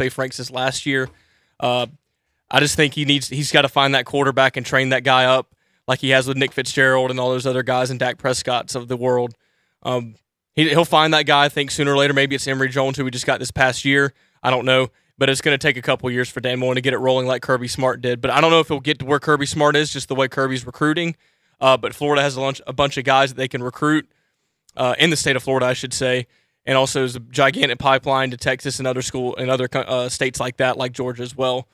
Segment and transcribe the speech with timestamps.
[0.00, 1.10] Felipe Franks' last year.
[1.58, 1.86] Uh,
[2.50, 5.26] I just think he needs he's got to find that quarterback and train that guy
[5.26, 5.54] up
[5.86, 8.88] like he has with Nick Fitzgerald and all those other guys and Dak Prescott's of
[8.88, 9.34] the world.
[9.82, 10.14] Um,
[10.54, 11.44] he, he'll find that guy.
[11.44, 13.84] I think sooner or later, maybe it's Emory Jones who we just got this past
[13.84, 14.14] year.
[14.42, 16.80] I don't know, but it's going to take a couple years for Dan Mullen to
[16.80, 18.22] get it rolling like Kirby Smart did.
[18.22, 20.28] But I don't know if he'll get to where Kirby Smart is, just the way
[20.28, 21.14] Kirby's recruiting.
[21.60, 24.10] Uh, but Florida has a, lunch, a bunch of guys that they can recruit
[24.76, 26.26] uh, in the state of Florida, I should say,
[26.70, 30.38] and also is a gigantic pipeline to Texas and other school and other uh, states
[30.38, 31.66] like that, like Georgia as well.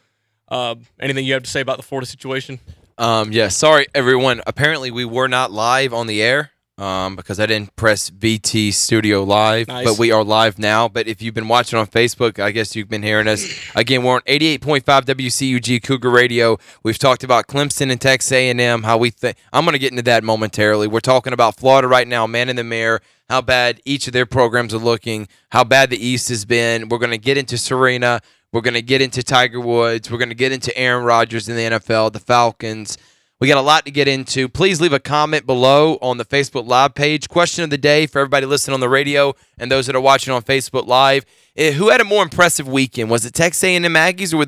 [0.48, 2.58] Uh, anything you have to say about the Florida situation?
[2.96, 4.40] Um, yeah, sorry everyone.
[4.46, 9.22] Apparently we were not live on the air um, because I didn't press VT Studio
[9.24, 9.84] Live, Nice.
[9.86, 10.88] but we are live now.
[10.88, 13.46] But if you've been watching on Facebook, I guess you've been hearing us.
[13.74, 16.58] Again, we're on 88.5 WCUG Cougar Radio.
[16.82, 19.38] We've talked about Clemson and Texas A&M, how we think.
[19.52, 20.86] I'm going to get into that momentarily.
[20.86, 23.00] We're talking about Florida right now, man in the mirror,
[23.30, 26.88] how bad each of their programs are looking, how bad the East has been.
[26.90, 28.20] We're going to get into Serena.
[28.52, 30.10] We're going to get into Tiger Woods.
[30.10, 32.96] We're going to get into Aaron Rodgers in the NFL, the Falcons.
[33.38, 34.48] We got a lot to get into.
[34.48, 37.28] Please leave a comment below on the Facebook Live page.
[37.28, 40.32] Question of the day for everybody listening on the radio and those that are watching
[40.32, 43.10] on Facebook Live: Eh, Who had a more impressive weekend?
[43.10, 44.38] Was it Texas A&M Aggies or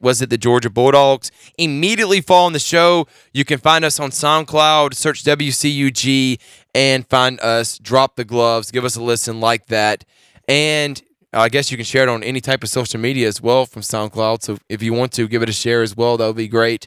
[0.00, 1.32] was it- the Georgia Bulldogs?
[1.58, 3.08] Immediately follow the show.
[3.32, 4.94] You can find us on SoundCloud.
[4.94, 6.38] Search WCUG
[6.72, 7.78] and find us.
[7.78, 8.70] Drop the gloves.
[8.70, 10.04] Give us a listen like that.
[10.46, 13.66] And I guess you can share it on any type of social media as well
[13.66, 14.44] from SoundCloud.
[14.44, 16.86] So if you want to give it a share as well, that would be great.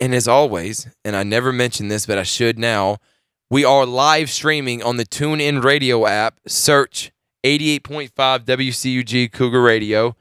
[0.00, 2.98] And as always, and I never mentioned this, but I should now,
[3.50, 6.40] we are live streaming on the TuneIn Radio app.
[6.46, 7.12] Search
[7.44, 8.10] 88.5
[8.44, 10.16] WCUG Cougar Radio.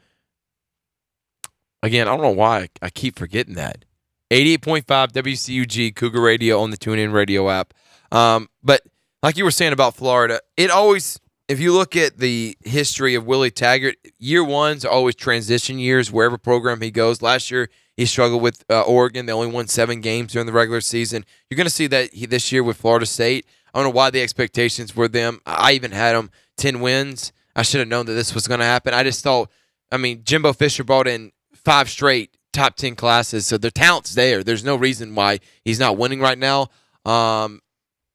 [1.81, 3.85] Again, I don't know why I, keep forgetting that.
[4.31, 7.73] 88.5 WCUG Cougar Radio on the TuneIn Radio app.
[8.11, 8.81] Um, but
[9.21, 13.25] like you were saying about Florida, it always, if you look at the history of
[13.25, 17.21] Willie Taggart, year ones are always transition years wherever program he goes.
[17.21, 19.25] Last year, he struggled with uh, Oregon.
[19.25, 21.25] They only won seven games during the regular season.
[21.49, 23.45] You're going to see that he, this year with Florida State.
[23.73, 25.39] I don't know why the expectations were them.
[25.45, 27.31] I even had them 10 wins.
[27.55, 28.93] I should have known that this was going to happen.
[28.93, 29.49] I just thought,
[29.91, 34.43] I mean, Jimbo Fisher brought in five straight top 10 classes, so the talent's there.
[34.43, 36.69] There's no reason why he's not winning right now
[37.05, 37.61] um,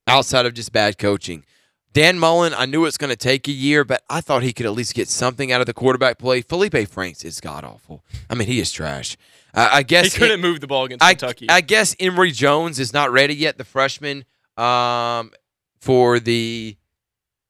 [0.07, 1.45] outside of just bad coaching.
[1.93, 4.67] Dan Mullen, I knew it's going to take a year, but I thought he could
[4.67, 6.41] at least get something out of the quarterback play.
[6.41, 8.05] Felipe Franks is god awful.
[8.29, 9.17] I mean, he is trash.
[9.55, 11.47] Uh, I guess He couldn't move the ball against I, Kentucky.
[11.49, 14.25] I guess Emory Jones is not ready yet, the freshman
[14.57, 15.33] um,
[15.81, 16.77] for the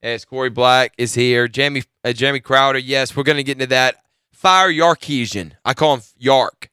[0.02, 1.48] as Corey Black is here.
[1.48, 3.96] Jamie uh, Jamie Crowder, yes, we're going to get into that.
[4.32, 5.52] Fire Yarkeesian.
[5.64, 6.70] I call him Yark.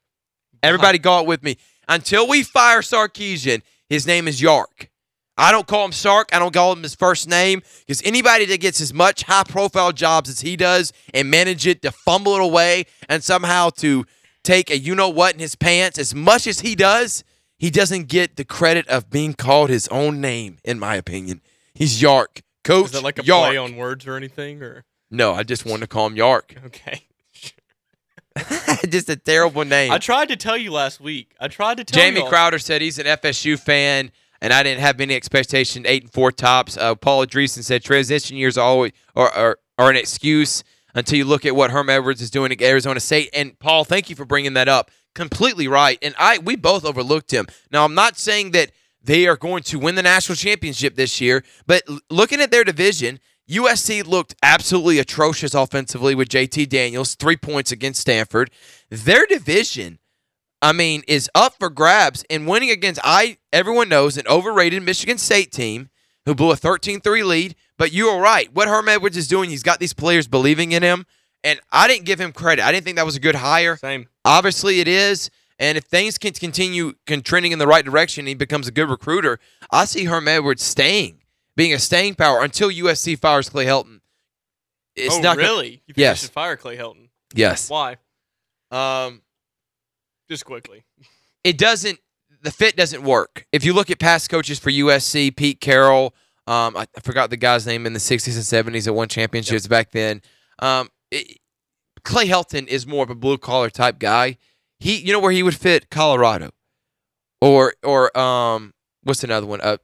[0.63, 1.57] Everybody go it with me.
[1.89, 4.89] Until we fire Sarkisian, his name is Yark.
[5.37, 6.29] I don't call him Sark.
[6.33, 9.91] I don't call him his first name because anybody that gets as much high profile
[9.91, 14.05] jobs as he does and manage it to fumble it away and somehow to
[14.47, 17.23] take a you know what in his pants as much as he does,
[17.57, 21.41] he doesn't get the credit of being called his own name, in my opinion.
[21.73, 22.41] He's Yark.
[22.63, 23.49] Coach Is that like a Yark.
[23.49, 24.63] play on words or anything?
[24.63, 26.55] Or no, I just wanted to call him Yark.
[26.65, 27.03] okay.
[28.89, 29.91] just a terrible name.
[29.91, 31.35] I tried to tell you last week.
[31.39, 32.29] I tried to tell Jamie y'all.
[32.29, 35.85] Crowder said he's an FSU fan, and I didn't have any expectation.
[35.87, 36.77] Eight and four tops.
[36.77, 40.63] Uh, Paula Dreesen said transition years are always are, are are an excuse
[40.97, 43.29] until you look at what Herm Edwards is doing at Arizona State.
[43.31, 44.89] And Paul, thank you for bringing that up.
[45.13, 45.99] Completely right.
[46.01, 47.45] And I we both overlooked him.
[47.71, 48.71] Now I'm not saying that
[49.01, 53.19] they are going to win the national championship this year, but looking at their division.
[53.49, 58.51] USC looked absolutely atrocious offensively with JT Daniels, three points against Stanford.
[58.89, 59.99] Their division,
[60.61, 65.17] I mean, is up for grabs and winning against I everyone knows an overrated Michigan
[65.17, 65.89] State team
[66.25, 68.53] who blew a 13-3 lead, but you are right.
[68.53, 71.05] What Herm Edwards is doing, he's got these players believing in him,
[71.43, 72.65] and I didn't give him credit.
[72.65, 73.77] I didn't think that was a good hire.
[73.77, 74.07] Same.
[74.25, 75.29] Obviously it is,
[75.59, 78.89] and if things can continue can trending in the right direction, he becomes a good
[78.89, 79.39] recruiter.
[79.71, 81.21] I see Herm Edwards staying,
[81.55, 84.01] being a staying power until USC fires Clay Helton.
[84.95, 85.69] It's oh, not gonna- really?
[85.85, 86.21] You think Yes.
[86.21, 87.09] should fire Clay Helton?
[87.33, 87.69] yes.
[87.69, 87.97] Why?
[88.71, 89.21] Um
[90.29, 90.83] Just quickly.
[91.43, 91.99] it doesn't
[92.41, 93.45] the fit doesn't work.
[93.51, 96.13] If you look at past coaches for USC, Pete Carroll,
[96.47, 99.67] um, I, I forgot the guy's name in the '60s and '70s that won championships
[99.67, 100.21] back then.
[100.59, 101.39] Um, it-
[102.03, 104.37] Clay Helton is more of a blue collar type guy.
[104.79, 106.51] He, you know, where he would fit Colorado,
[107.41, 108.73] or or um,
[109.03, 109.59] what's another one?
[109.61, 109.77] Uh,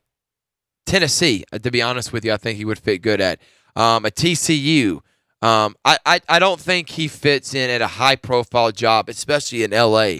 [0.86, 1.44] Tennessee.
[1.52, 3.40] uh, To be honest with you, I think he would fit good at
[3.76, 5.00] um, a TCU.
[5.42, 9.64] Um, I, I I don't think he fits in at a high profile job, especially
[9.64, 10.18] in LA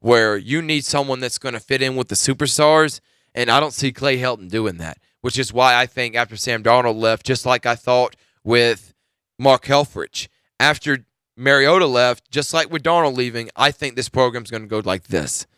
[0.00, 3.00] where you need someone that's going to fit in with the superstars.
[3.34, 6.62] And I don't see Clay Helton doing that, which is why I think after Sam
[6.62, 8.14] Darnold left, just like I thought
[8.44, 8.94] with
[9.40, 10.28] Mark Helfrich,
[10.60, 11.04] after
[11.36, 15.08] Mariota left, just like with Darnold leaving, I think this program's going to go like
[15.08, 15.48] this.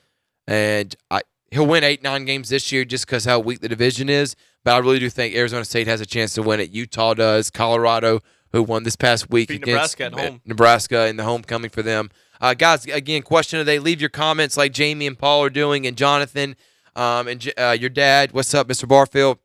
[0.46, 1.20] And I,
[1.50, 4.36] he'll win eight, nine games this year just because how weak the division is.
[4.64, 6.70] But I really do think Arizona State has a chance to win it.
[6.70, 7.50] Utah does.
[7.50, 8.20] Colorado,
[8.52, 10.40] who won this past week Beat against Nebraska at home.
[10.46, 12.08] Nebraska in the homecoming for them.
[12.40, 13.78] Uh, guys, again, question of the day.
[13.80, 16.56] Leave your comments like Jamie and Paul are doing, and Jonathan,
[16.96, 18.32] um, and uh, your dad.
[18.32, 18.88] What's up, Mr.
[18.88, 19.38] Barfield?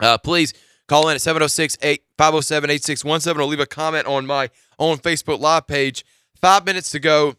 [0.00, 0.52] Uh, please
[0.88, 1.76] call in at 706
[2.18, 6.04] 507 8617 or leave a comment on my own Facebook Live page.
[6.40, 7.36] Five minutes to go.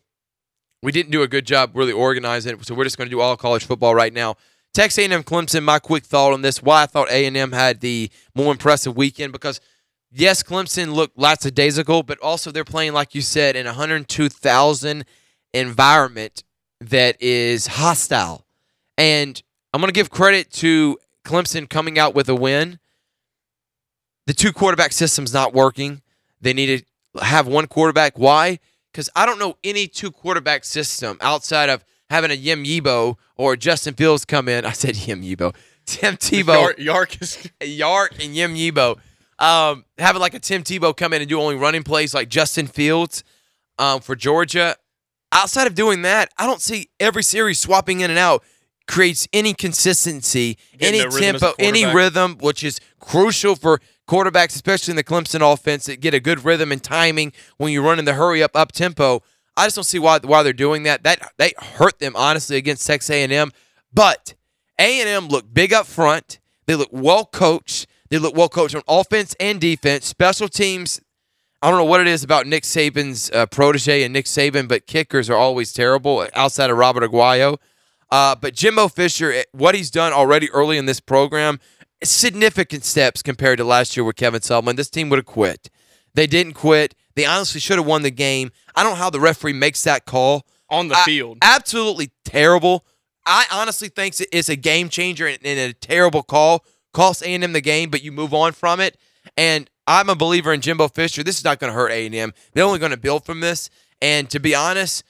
[0.83, 3.19] We didn't do a good job really organizing it, so we're just going to do
[3.19, 4.35] all college football right now.
[4.73, 5.63] Texas A&M Clemson.
[5.63, 9.59] My quick thought on this: why I thought A&M had the more impressive weekend because
[10.11, 15.05] yes, Clemson looked lackadaisical, but also they're playing like you said in a 102,000
[15.53, 16.43] environment
[16.79, 18.45] that is hostile,
[18.97, 19.41] and
[19.73, 22.79] I'm going to give credit to Clemson coming out with a win.
[24.25, 26.01] The two quarterback system's not working.
[26.41, 26.85] They need
[27.15, 28.17] to have one quarterback.
[28.17, 28.59] Why?
[28.91, 33.55] Because I don't know any two quarterback system outside of having a Yim Yibo or
[33.55, 34.65] Justin Fields come in.
[34.65, 35.55] I said Yim Yibo.
[35.85, 38.97] Tim Tebow, Yark, Yark is Yark, and Yim Yibo.
[39.39, 42.67] Um, having like a Tim Tebow come in and do only running plays like Justin
[42.67, 43.23] Fields
[43.79, 44.75] um, for Georgia.
[45.31, 48.43] Outside of doing that, I don't see every series swapping in and out
[48.87, 53.55] creates any consistency, Getting any a rhythm as a tempo, any rhythm, which is crucial
[53.55, 57.71] for quarterbacks, especially in the Clemson offense, that get a good rhythm and timing when
[57.71, 59.21] you run in the hurry up up tempo.
[59.55, 61.03] I just don't see why why they're doing that.
[61.03, 63.51] That they hurt them honestly against Texas A&M,
[63.93, 64.35] but
[64.79, 66.39] A&M look big up front.
[66.65, 67.87] They look well coached.
[68.09, 70.05] They look well coached on offense and defense.
[70.05, 71.01] Special teams.
[71.61, 74.85] I don't know what it is about Nick Saban's uh, protege and Nick Saban, but
[74.85, 77.57] kickers are always terrible outside of Robert Aguayo.
[78.09, 81.59] Uh, but Jimbo Fisher, eh, what he's done already early in this program,
[82.03, 84.75] significant steps compared to last year with Kevin Sumlin.
[84.75, 85.69] This team would have quit.
[86.13, 86.95] They didn't quit.
[87.15, 88.51] They honestly should have won the game.
[88.75, 90.45] I don't know how the referee makes that call.
[90.69, 91.37] on the I- field.
[91.41, 92.85] Absolutely terrible.
[93.25, 96.65] I honestly think it's a game changer and, and a terrible call.
[96.93, 98.97] Costs A&M the game, but you move on from it.
[99.35, 101.23] And I'm a believer in Jimbo Fisher.
[101.23, 102.33] This is not going to hurt A&M.
[102.53, 103.69] They're only going to build from this.
[104.01, 105.03] And to be honest,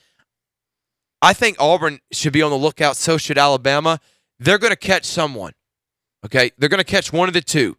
[1.20, 2.96] I think Auburn should be on the lookout.
[2.96, 4.00] So should Alabama.
[4.38, 5.52] They're going to catch someone.
[6.24, 7.76] Okay, they're going to catch one of the two.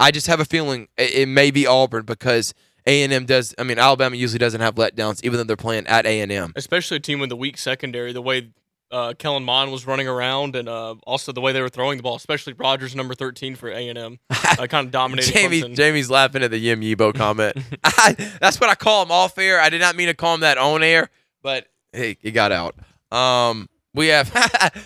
[0.00, 2.54] I just have a feeling it, it may be Auburn because
[2.86, 3.54] A&M does.
[3.58, 6.52] I mean, Alabama usually doesn't have letdowns, even though they're playing at A&M.
[6.56, 8.50] especially a team with a weak secondary, the way
[8.90, 12.02] uh, Kellen Mond was running around, and uh, also the way they were throwing the
[12.02, 15.32] ball, especially Rogers, number thirteen for A and M, uh, kind of dominated.
[15.32, 15.74] Jamie, Clemson.
[15.74, 17.56] Jamie's laughing at the Yim Yibo comment.
[17.84, 19.60] I, that's what I call him off air.
[19.60, 21.10] I did not mean to call him that on air,
[21.42, 22.74] but hey, it got out.
[23.10, 24.32] Um, we have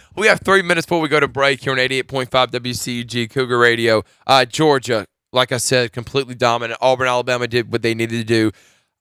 [0.16, 4.02] we have three minutes before we go to break here on 88.5 WCG Cougar Radio.
[4.26, 6.78] Uh, Georgia, like I said, completely dominant.
[6.80, 8.50] Auburn, Alabama did what they needed to do.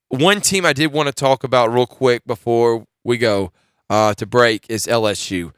[0.10, 3.52] One team I did want to talk about real quick before we go
[3.90, 5.54] uh, to break is LSU.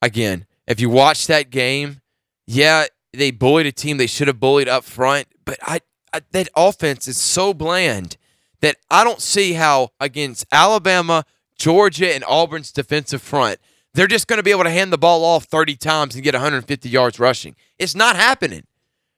[0.00, 2.00] Again, if you watch that game,
[2.46, 5.80] yeah, they bullied a team they should have bullied up front, but I,
[6.12, 8.16] I that offense is so bland
[8.60, 11.24] that I don't see how against Alabama,
[11.58, 13.58] Georgia, and Auburn's defensive front,
[13.94, 16.34] they're just going to be able to hand the ball off 30 times and get
[16.34, 17.56] 150 yards rushing.
[17.78, 18.64] It's not happening.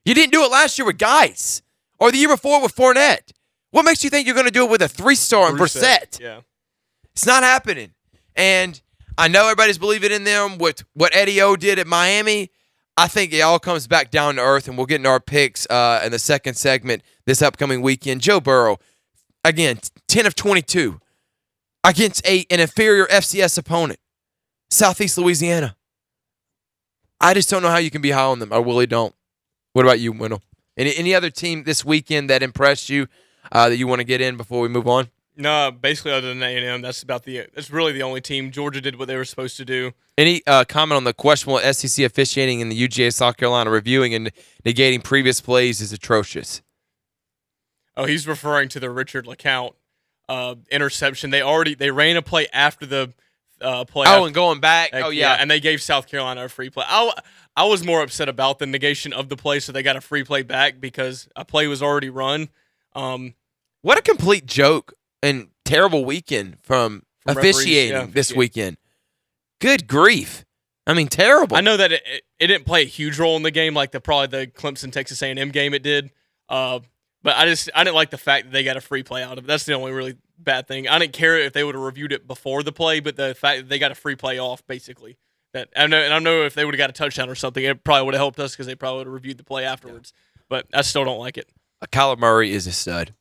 [0.04, 1.62] You didn't do it last year with guys
[1.98, 3.32] or the year before with Fournette.
[3.70, 6.16] What makes you think you're going to do it with a three star in Brossette,
[6.16, 6.20] Brossette?
[6.20, 6.40] Yeah.
[7.12, 7.92] It's not happening.
[8.34, 8.80] And
[9.18, 12.50] I know everybody's believing in them with what Eddie O did at Miami.
[12.96, 15.66] I think it all comes back down to earth, and we'll get into our picks
[15.68, 18.20] uh, in the second segment this upcoming weekend.
[18.20, 18.78] Joe Burrow,
[19.44, 19.78] again,
[20.08, 21.00] 10 of 22
[21.84, 24.00] against a, an inferior FCS opponent,
[24.70, 25.76] Southeast Louisiana.
[27.20, 28.52] I just don't know how you can be high on them.
[28.52, 29.14] I really don't.
[29.72, 30.42] What about you, Wendell?
[30.76, 33.08] Any, any other team this weekend that impressed you
[33.52, 35.10] uh, that you want to get in before we move on?
[35.36, 37.46] No, basically other than A and M, that's about the.
[37.54, 38.50] That's really the only team.
[38.50, 39.92] Georgia did what they were supposed to do.
[40.18, 44.32] Any uh, comment on the questionable SEC officiating in the UGA South Carolina reviewing and
[44.64, 46.62] negating previous plays is atrocious.
[47.96, 49.74] Oh, he's referring to the Richard LeCounte
[50.30, 51.30] uh, interception.
[51.30, 53.12] They already they ran a play after the
[53.60, 54.06] uh, play.
[54.08, 54.92] Oh, after- and going back.
[54.92, 55.36] Heck, Oh yeah.
[55.38, 56.84] and they gave South Carolina a free play.
[56.88, 60.24] i was more upset about the negation of the play, so they got a free
[60.24, 62.48] play back because a play was already run.
[62.94, 63.34] Um,
[63.82, 68.38] What a complete joke and terrible weekend from, From officiating yeah, this yeah.
[68.38, 68.76] weekend.
[69.60, 70.44] Good grief.
[70.86, 71.56] I mean, terrible.
[71.56, 73.90] I know that it, it, it didn't play a huge role in the game, like
[73.90, 76.10] the probably the Clemson Texas A&M game it did.
[76.48, 76.80] Uh,
[77.22, 79.38] but I just I didn't like the fact that they got a free play out
[79.38, 79.46] of it.
[79.46, 80.88] That's the only really bad thing.
[80.88, 83.60] I didn't care if they would have reviewed it before the play, but the fact
[83.60, 85.18] that they got a free play off basically.
[85.52, 87.64] That I know, and I know if they would have got a touchdown or something,
[87.64, 90.12] it probably would have helped us because they probably would have reviewed the play afterwards.
[90.48, 91.48] But I still don't like it.
[91.90, 93.14] Kyler Murray is a stud.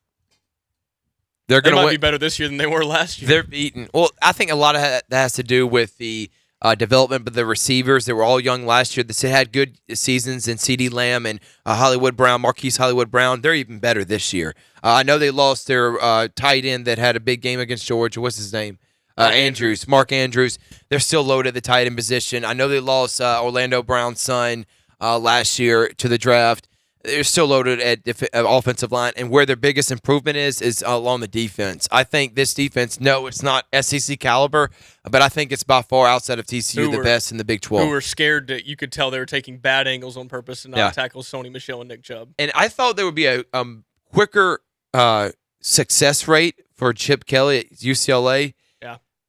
[1.48, 1.94] They're going to might win.
[1.96, 3.28] be better this year than they were last year.
[3.28, 3.90] They're beaten.
[3.92, 6.30] Well, I think a lot of that has to do with the
[6.62, 8.06] uh, development of the receivers.
[8.06, 9.04] They were all young last year.
[9.04, 13.42] They had good seasons in CeeDee Lamb and uh, Hollywood Brown, Marquise Hollywood Brown.
[13.42, 14.56] They're even better this year.
[14.84, 17.86] Uh, I know they lost their uh, tight end that had a big game against
[17.86, 18.22] Georgia.
[18.22, 18.78] What's his name?
[19.18, 20.58] Uh, Uh, Andrews, Mark Andrews.
[20.90, 22.46] They're still loaded at the tight end position.
[22.46, 24.66] I know they lost uh, Orlando Brown's son
[25.02, 26.68] uh, last year to the draft.
[27.04, 30.84] They're still loaded at def- uh, offensive line, and where their biggest improvement is is
[30.86, 31.88] along the defense.
[31.94, 34.70] I think this defense, no, it's not SEC caliber,
[35.10, 37.46] but I think it's by far outside of TCU Who the were- best in the
[37.46, 37.86] Big Twelve.
[37.86, 40.68] who were scared that you could tell they were taking bad angles on purpose to
[40.68, 40.90] not Yeah.
[40.92, 42.34] tackle Sony Michel and Nick Chubb.
[42.38, 44.62] and I thought there would be a um, quicker
[44.94, 45.30] uh,
[45.62, 48.56] success rate for Chip Kelly at UCLA.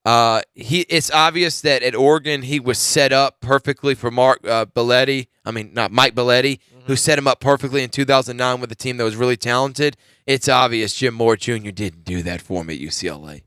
[0.05, 4.65] Uh, he it's obvious that at Oregon he was set up perfectly for Mark uh,
[4.65, 5.29] Bellotti.
[5.45, 8.97] I mean, not Mike Bellotti, who set him up perfectly in 2009 with a team
[8.97, 9.97] that was really talented.
[10.27, 11.71] It's obvious Jim Mora Jr.
[11.71, 13.43] didn't do that for him at UCLA.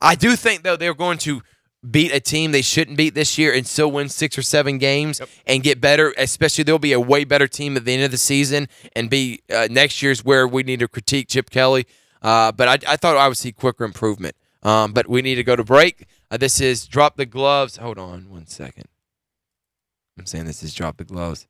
[0.00, 1.42] I do think though they're going to
[1.88, 5.20] beat a team they shouldn't beat this year and still win six or seven games
[5.46, 6.12] and get better.
[6.18, 9.40] Especially there'll be a way better team at the end of the season and be
[9.54, 11.86] uh, next year's where we need to critique Chip Kelly.
[12.22, 14.36] Uh, but I, I thought I would see quicker improvement.
[14.62, 16.06] Um, but we need to go to break.
[16.30, 17.78] Uh, this is drop the gloves.
[17.78, 18.86] Hold on one second.
[20.18, 21.46] I'm saying this is drop the gloves.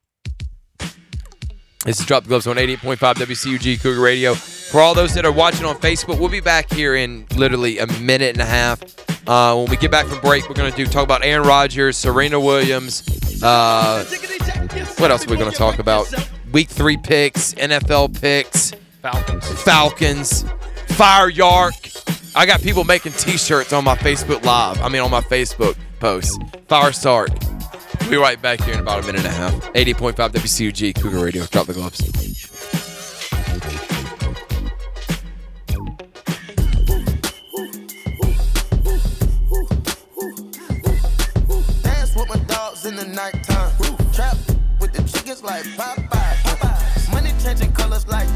[1.87, 4.35] This is Drop the Gloves on 88.5 WCUG Cougar Radio.
[4.35, 7.87] For all those that are watching on Facebook, we'll be back here in literally a
[8.01, 8.83] minute and a half.
[9.27, 11.97] Uh, when we get back from break, we're going to do talk about Aaron Rodgers,
[11.97, 13.43] Serena Williams.
[13.43, 14.05] Uh,
[14.99, 16.13] what else are we going to talk about?
[16.53, 19.63] Week three picks, NFL picks, Falcons.
[19.63, 20.45] Falcons,
[20.89, 21.75] Fire Yark.
[22.35, 24.81] I got people making T-shirts on my Facebook Live.
[24.81, 26.39] I mean, on my Facebook posts.
[26.69, 27.31] Fire Stark.
[28.01, 29.53] We'll be right back here in about a minute and a half.
[29.75, 31.45] 80.5 WCUG Cougar Radio.
[31.47, 32.01] Drop the gloves.
[42.83, 43.71] In the nighttime.
[44.15, 44.37] Trap
[44.81, 47.13] with the chickens like Popeye.
[47.13, 48.27] Money changing colors like.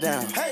[0.00, 0.26] Down.
[0.34, 0.47] Hold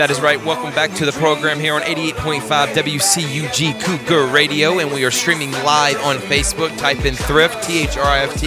[0.00, 0.42] That is right.
[0.42, 2.40] Welcome back to the program here on 88.5
[2.72, 6.74] WCUG Cougar Radio, and we are streaming live on Facebook.
[6.78, 8.46] Type in Thrift, T H R I F T,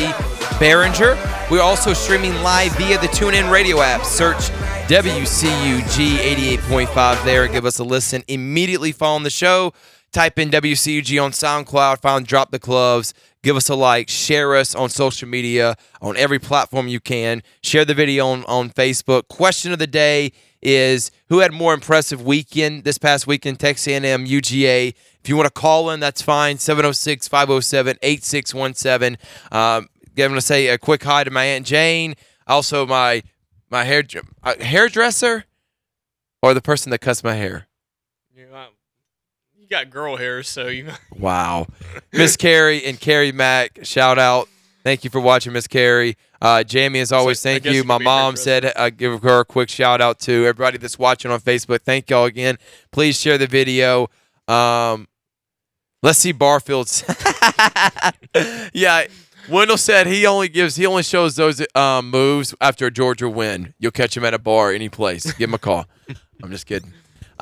[0.58, 1.16] Behringer.
[1.52, 4.04] We're also streaming live via the TuneIn Radio app.
[4.04, 4.50] Search
[4.88, 6.18] WCUG
[6.58, 7.48] 88.5 there.
[7.48, 8.24] Give us a listen.
[8.28, 9.74] Immediately following the show,
[10.12, 13.14] type in WCUG on SoundCloud, find Drop the Gloves.
[13.44, 17.44] Give us a like, share us on social media, on every platform you can.
[17.62, 19.28] Share the video on, on Facebook.
[19.28, 20.32] Question of the day
[20.62, 24.96] is who had more impressive weekend this past weekend, Texas A&M, UGA.
[25.22, 26.56] If you want to call in, that's fine.
[26.56, 29.18] 706-507-8617.
[29.52, 32.16] Um, going to say a quick hi to my Aunt Jane.
[32.48, 33.24] Also, my
[33.70, 34.04] my hair
[34.44, 35.46] uh, hairdresser
[36.42, 37.68] or the person that cuts my hair.
[39.64, 40.90] You, got girl hair, so you.
[41.18, 41.68] Wow.
[42.12, 44.50] Miss Carrie and Carrie Mack, shout out.
[44.84, 46.18] Thank you for watching, Miss Carrie.
[46.42, 47.86] Uh, Jamie, as always, So, thank you.
[47.86, 50.78] My could be a mom said uh, give her a quick shout out to everybody
[50.78, 51.80] that's watching on Facebook.
[51.84, 52.58] Thank y'all again.
[52.92, 54.10] Please share the video.
[54.50, 55.08] Um,
[56.02, 57.06] let's see Barfield's.
[58.74, 59.06] yeah,
[59.48, 63.74] Wendell said he only gives he only shows those um, moves after a Georgia win.
[63.80, 65.32] You'll catch him at a bar, any place.
[65.32, 65.86] Give him a call.
[66.44, 66.92] I'm just kidding.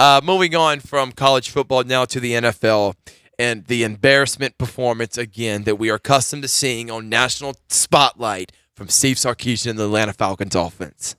[0.02, 2.96] Uh, moving on from college football now to the NFL
[3.38, 8.88] and the embarrassment performance again that we are accustomed to seeing on national spotlight from
[8.88, 11.16] Steve Sarkisian and the Atlanta Falcons offense.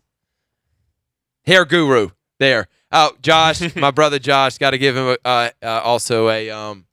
[1.46, 2.10] Hair guru
[2.40, 2.66] there.
[2.90, 6.86] Oh, Josh, my brother Josh, got to give him a, uh, uh, also a um,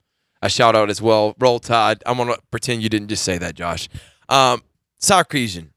[0.44, 1.34] a shout out as well.
[1.40, 2.04] Roll Tide.
[2.06, 3.90] I'm gonna pretend you didn't just say that, Josh.
[4.30, 4.62] Um,
[5.02, 5.70] Sarkisian,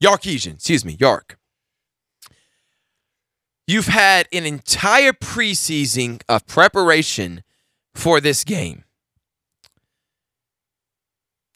[0.00, 1.39] Yarkisian, excuse me, Yark.
[3.70, 7.44] You've had an entire preseason of preparation
[7.94, 8.82] for this game.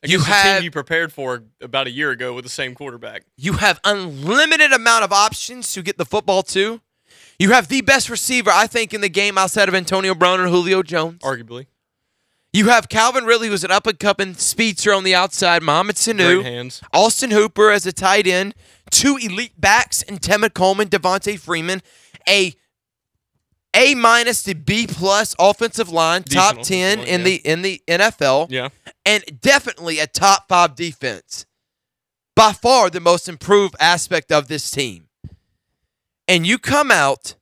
[0.05, 3.25] You have- you prepared for about a year ago with the same quarterback.
[3.37, 6.81] You have unlimited amount of options to get the football to.
[7.37, 10.51] You have the best receiver, I think, in the game outside of Antonio Brown and
[10.51, 11.21] Julio Jones.
[11.21, 11.67] Arguably,
[12.53, 16.45] You have Calvin Ridley, who's an up and coming speedster on the outside, Mohamed Sanu.
[16.93, 18.55] Austin Hooper as a tight end,
[18.93, 21.83] two elite backs, and Tevin Coleman, Devonta Freeman,
[22.29, 22.55] a
[23.75, 27.25] A minus to B plus offensive line, Decent top ten line, in yeah.
[27.25, 28.69] the in the NFL, Yeah,
[29.05, 31.47] and definitely a top five defense.
[32.37, 35.09] By far the most improved aspect of this team.
[36.27, 37.37] And you come out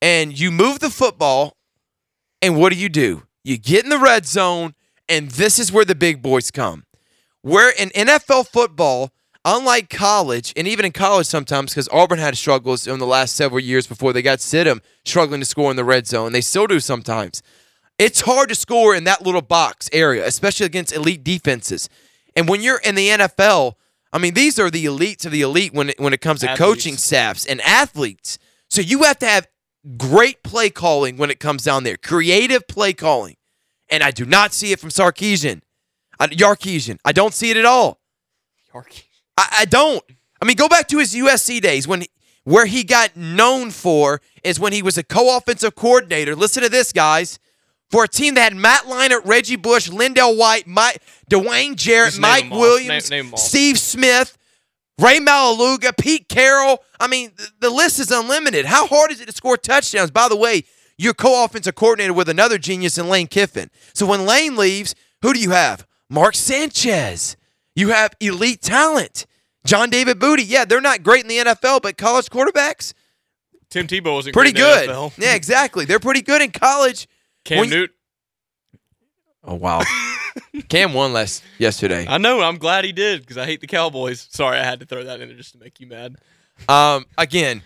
[0.00, 1.56] and you move the football,
[2.40, 3.22] and what do you do?
[3.44, 4.74] You get in the red zone,
[5.08, 6.84] and this is where the big boys come.
[7.42, 9.12] Where in NFL football,
[9.44, 13.60] unlike college, and even in college sometimes, because Auburn had struggles in the last several
[13.60, 16.32] years before they got Sidham struggling to score in the red zone.
[16.32, 17.42] They still do sometimes.
[17.98, 21.88] It's hard to score in that little box area, especially against elite defenses.
[22.34, 23.74] And when you're in the NFL,
[24.12, 26.50] I mean, these are the elites of the elite when it, when it comes to
[26.50, 26.58] Athletes.
[26.58, 28.38] coaching staffs and athletes.
[28.70, 29.46] So you have to have
[29.96, 33.36] great play calling when it comes down there, creative play calling.
[33.88, 35.60] And I do not see it from Sarkisian,
[36.18, 36.98] I, Yarkeesian.
[37.04, 38.00] I don't see it at all.
[38.74, 39.04] Yarky.
[39.36, 40.02] I, I don't.
[40.40, 42.04] I mean, go back to his USC days when
[42.44, 46.34] where he got known for is when he was a co-offensive coordinator.
[46.34, 47.38] Listen to this, guys.
[47.90, 52.50] For a team that had Matt Leinart, Reggie Bush, LenDale White, Mike, Dwayne Jarrett, Mike.
[52.50, 53.36] Williams, Name- name.
[53.36, 54.36] Steve Smith,
[54.98, 56.82] Rey Maualuga, Pete Carroll.
[56.98, 58.64] I mean, the, the list is unlimited.
[58.64, 60.10] How hard is it to score touchdowns?
[60.10, 60.64] By the way,
[60.96, 63.70] you're co-offensive coordinator with another genius in Lane Kiffin.
[63.92, 65.86] So when Lane leaves, who do you have?
[66.08, 67.36] Mark Sanchez.
[67.74, 69.26] You have elite talent.
[69.64, 70.42] John David Booty.
[70.42, 72.92] Yeah, they're not great in the NFL, but college quarterbacks,
[73.70, 74.88] Tim Tebow wasn't pretty good.
[74.88, 75.12] the NFL.
[75.18, 75.84] Yeah, exactly.
[75.84, 77.08] They're pretty good in college.
[77.44, 77.94] Cam When you- Newton.
[79.44, 79.80] Oh wow.
[80.68, 82.06] Cam won last yesterday.
[82.08, 82.40] I know.
[82.42, 84.28] I'm glad he did because I hate the Cowboys.
[84.30, 86.16] Sorry, I had to throw that in there just to make you mad.
[86.68, 87.62] Um, again,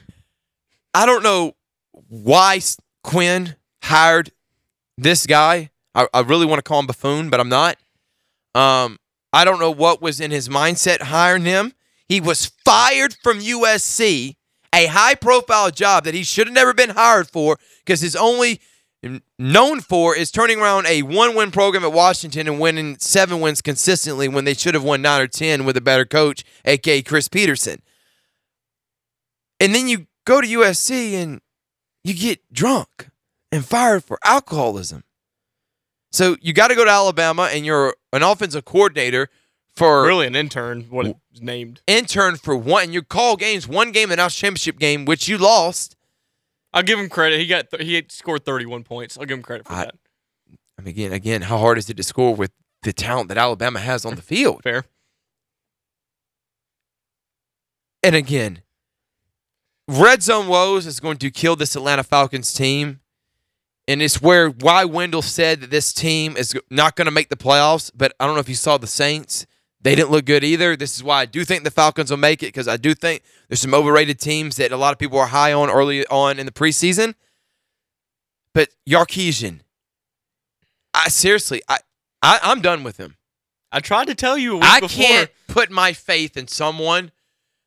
[0.95, 1.55] I don't know
[2.09, 2.61] why
[3.05, 4.31] Quinn hired
[4.97, 5.71] this guy.
[5.95, 7.77] I, I really want to call him buffoon, but I'm not.
[8.55, 8.99] Um,
[9.37, 11.75] I don't know what was in his mindset hiring him.
[12.09, 14.37] He was fired from USC,
[14.75, 18.63] a high-profile job that he should have never been hired for because his only
[19.39, 24.27] known for is turning around a one-win program at Washington and winning seven wins consistently
[24.27, 27.83] when they should have won nine or ten with a better coach, aka Chris Petersen.
[29.61, 31.43] And then you go to USC and
[32.03, 33.11] you get drunk
[33.53, 35.05] and fired for alcoholism.
[36.11, 39.29] So you got to go to Alabama and you're an offensive coordinator
[39.75, 40.87] for Really, an intern.
[40.91, 41.83] What it's named.
[41.87, 42.85] intern for one.
[42.85, 45.97] And you call games, one game, the national championship game, which you lost.
[46.73, 47.39] I'll give him credit.
[47.41, 49.17] He got th- he scored 31 points.
[49.19, 49.95] I'll give him credit for I- that.
[50.79, 52.53] I mean, again, again, how hard is it to score with
[52.83, 54.63] the talent that Alabama has on the field?
[54.63, 54.85] Fair.
[58.03, 58.63] And again,
[59.89, 63.01] red zone woes is going to kill this Atlanta Falcons team.
[63.89, 67.37] And it's where why Wendell said that this team is not going to make the
[67.37, 67.91] playoffs.
[67.95, 69.47] But I don't know if you saw the Saints.
[69.81, 70.75] They didn't look good either.
[70.77, 73.23] This is why I do think the Falcons will make it because I do think
[73.49, 76.47] there's some overrated teams that a lot of people are high on early on in
[76.47, 77.15] the preseason.
[78.53, 79.61] But Yarkeesian,
[80.93, 81.79] I seriously, I,
[82.23, 83.17] I I'm done with him.
[83.71, 85.05] I tried to tell you a week I before.
[85.05, 87.13] can't put my faith in someone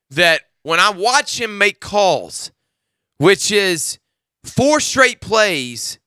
[0.09, 2.51] that when I watch him make calls,
[3.17, 3.99] which is
[4.43, 5.98] four straight plays,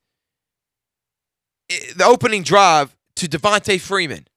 [1.69, 4.27] the opening drive to Devonta Freeman,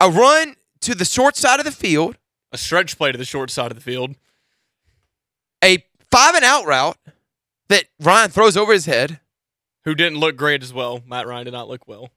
[0.00, 2.16] a run to the short side of the field,
[2.52, 4.14] A stretch play to the short side of the field.
[5.64, 6.96] a five and out route
[7.68, 9.20] that Ryan throws over his head,
[9.84, 11.02] Who didn't look great as well.
[11.06, 12.10] Matt Ryan did not look well.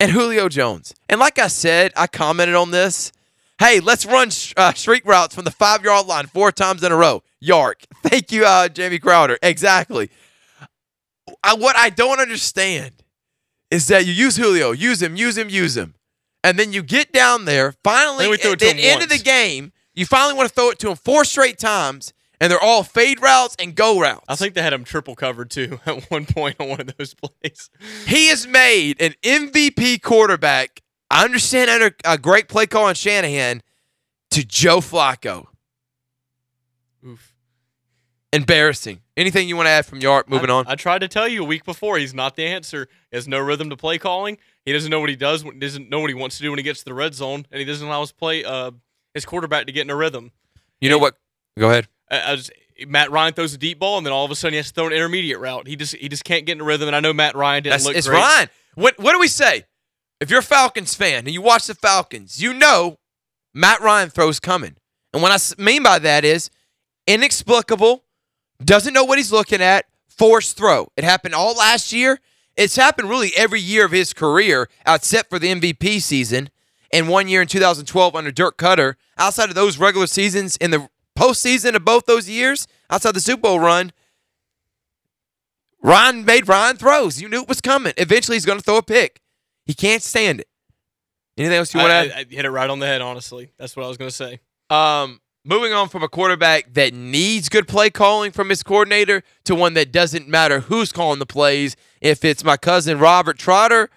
[0.00, 0.94] and Julio Jones.
[1.08, 3.12] And like I said, I commented on this.
[3.58, 6.96] Hey, let's run uh, streak routes from the five yard line four times in a
[6.96, 7.22] row.
[7.40, 7.82] Yark.
[8.02, 9.38] Thank you, uh, Jamie Crowder.
[9.42, 10.10] Exactly.
[11.42, 13.02] I, what I don't understand
[13.70, 15.94] is that you use Julio, use him, use him, use him.
[16.44, 19.08] And then you get down there, finally, Then we throw it at the end of
[19.08, 22.62] the game, you finally want to throw it to him four straight times, and they're
[22.62, 24.24] all fade routes and go routes.
[24.28, 27.14] I think they had him triple covered too at one point on one of those
[27.14, 27.70] plays.
[28.06, 30.82] He has made an MVP quarterback.
[31.10, 33.62] I understand under a great play call on Shanahan
[34.32, 35.46] to Joe Flacco.
[37.06, 37.32] Oof.
[38.32, 39.01] Embarrassing.
[39.16, 40.28] Anything you want to add from Yart?
[40.28, 40.64] Moving I, on.
[40.66, 41.98] I tried to tell you a week before.
[41.98, 42.88] He's not the answer.
[43.10, 44.38] He has no rhythm to play calling.
[44.64, 45.44] He doesn't know what he does.
[45.44, 47.58] Doesn't know what he wants to do when he gets to the red zone, and
[47.58, 48.70] he doesn't allow his play uh,
[49.12, 50.32] his quarterback to get in a rhythm.
[50.80, 51.16] you know what?
[51.58, 51.88] Go ahead.
[52.10, 52.50] I, I was,
[52.86, 54.74] Matt Ryan throws a deep ball, and then all of a sudden he has to
[54.74, 55.68] throw an intermediate route.
[55.68, 56.88] He just he just can't get in a rhythm.
[56.88, 58.18] And I know Matt Ryan didn't That's, look it's great.
[58.18, 58.48] Ryan.
[58.76, 59.66] What what do we say?
[60.20, 62.98] If you're a Falcons fan and you watch the Falcons, you know
[63.52, 64.76] Matt Ryan throws coming.
[65.12, 66.48] And what I mean by that is
[67.06, 68.04] inexplicable,
[68.64, 70.88] doesn't know what he's looking at, forced throw.
[70.96, 72.20] It happened all last year.
[72.56, 76.50] It's happened really every year of his career, except for the MVP season
[76.92, 78.94] and one year in 2012 under Dirk Koetter.
[79.16, 80.88] Outside of those regular seasons in the
[81.18, 83.92] postseason of both those years, outside the Super Bowl run,
[85.82, 87.20] Ryan made Ryan throws.
[87.20, 87.92] You knew it was coming.
[87.96, 89.20] Eventually, he's going to throw a pick.
[89.64, 90.48] He can't stand it.
[91.38, 93.00] Anything else you want to I- I hit it right on the head.
[93.00, 94.40] Honestly, that's what I was going to say.
[94.68, 99.54] Um, moving on from a quarterback that needs good play calling from his coordinator to
[99.54, 101.76] one that doesn't matter who's calling the plays.
[102.00, 103.90] If it's my cousin Robert Trotter,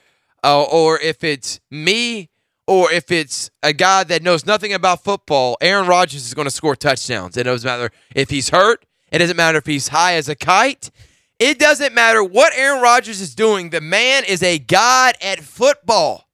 [0.43, 2.29] uh, or if it's me,
[2.67, 6.51] or if it's a guy that knows nothing about football, Aaron Rodgers is going to
[6.51, 7.37] score touchdowns.
[7.37, 8.85] It doesn't matter if he's hurt.
[9.11, 10.89] It doesn't matter if he's high as a kite.
[11.37, 13.69] It doesn't matter what Aaron Rodgers is doing.
[13.69, 16.27] The man is a god at football.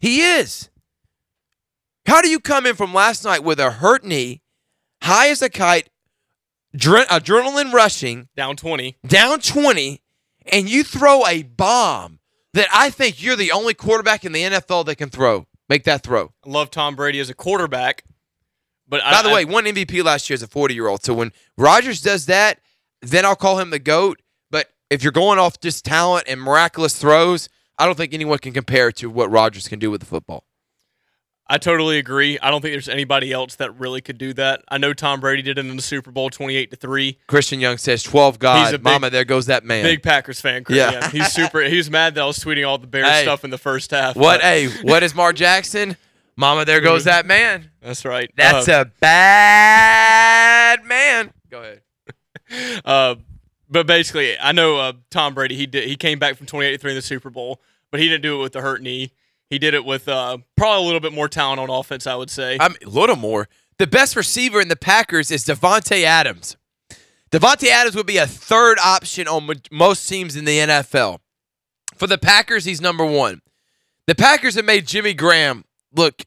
[0.00, 0.70] He is.
[2.06, 4.42] How do you come in from last night with a hurt knee,
[5.02, 5.88] high as a kite,
[6.74, 8.96] dre- adrenaline rushing, Down twenty.
[9.06, 10.00] down 20,
[10.50, 12.18] and you throw a bomb
[12.54, 15.46] that I think you're the only quarterback in the NFL that can throw?
[15.68, 16.32] Make that throw.
[16.44, 18.04] I love Tom Brady as a quarterback,
[18.88, 21.04] but By I, the I- way, one MVP last year as a 40 year old.
[21.04, 22.58] So when Rodgers does that,
[23.00, 24.20] then I'll call him the GOAT.
[24.50, 28.52] But if you're going off just talent and miraculous throws, I don't think anyone can
[28.52, 30.44] compare to what Rodgers can do with the football.
[31.54, 32.38] I totally agree.
[32.38, 34.62] I don't think there's anybody else that really could do that.
[34.68, 37.18] I know Tom Brady did it in the Super Bowl, twenty-eight to three.
[37.26, 38.64] Christian Young says 12 God.
[38.64, 39.84] He's a big- Mama, there goes that man.
[39.84, 40.64] Big Packers fan.
[40.64, 40.78] Chris.
[40.78, 41.10] Yeah.
[41.10, 41.60] He's super.
[41.60, 43.22] He was mad that I was tweeting all the Bears Hey.
[43.22, 44.16] stuff in the first half.
[44.16, 44.40] What?
[44.40, 45.98] but- Hey, what is Mark Jackson?
[46.36, 47.70] Mama, there goes that man.
[47.82, 48.30] That's right.
[48.34, 51.32] That's Uh, a bad man.
[51.50, 51.82] Go ahead.
[52.84, 53.14] Uh,
[53.70, 55.54] but basically, I know uh, Tom Brady.
[55.56, 55.88] He did.
[55.88, 58.38] He came back from 28 to three in the Super Bowl, but he didn't do
[58.38, 59.12] it with the hurt knee.
[59.52, 62.06] He did it with uh, probably a little bit more talent on offense.
[62.06, 62.56] I would say.
[62.58, 63.50] I'm a little more.
[63.78, 66.56] The best receiver in the Packers is Davante Adams.
[67.30, 71.18] Davante Adams would be a third option on mo- most teams in the NFL.
[71.96, 73.42] For the Packers, he's number one.
[74.06, 76.22] The Packers have made Jimmy Graham look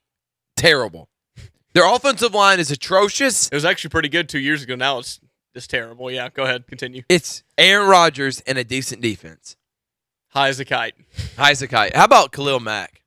[0.56, 1.10] terrible.
[1.74, 3.48] Their offensive line is atrocious.
[3.48, 4.76] it was actually pretty good two years ago.
[4.76, 5.20] Now it's
[5.56, 6.12] just terrible.
[6.12, 6.30] Yeah.
[6.30, 6.68] Go ahead.
[6.68, 7.02] Continue.
[7.10, 9.58] It's Aaron Rodgers and a decent defense.
[10.28, 10.94] High as a kite.
[11.40, 13.02] Isaac How about Khalil Mack?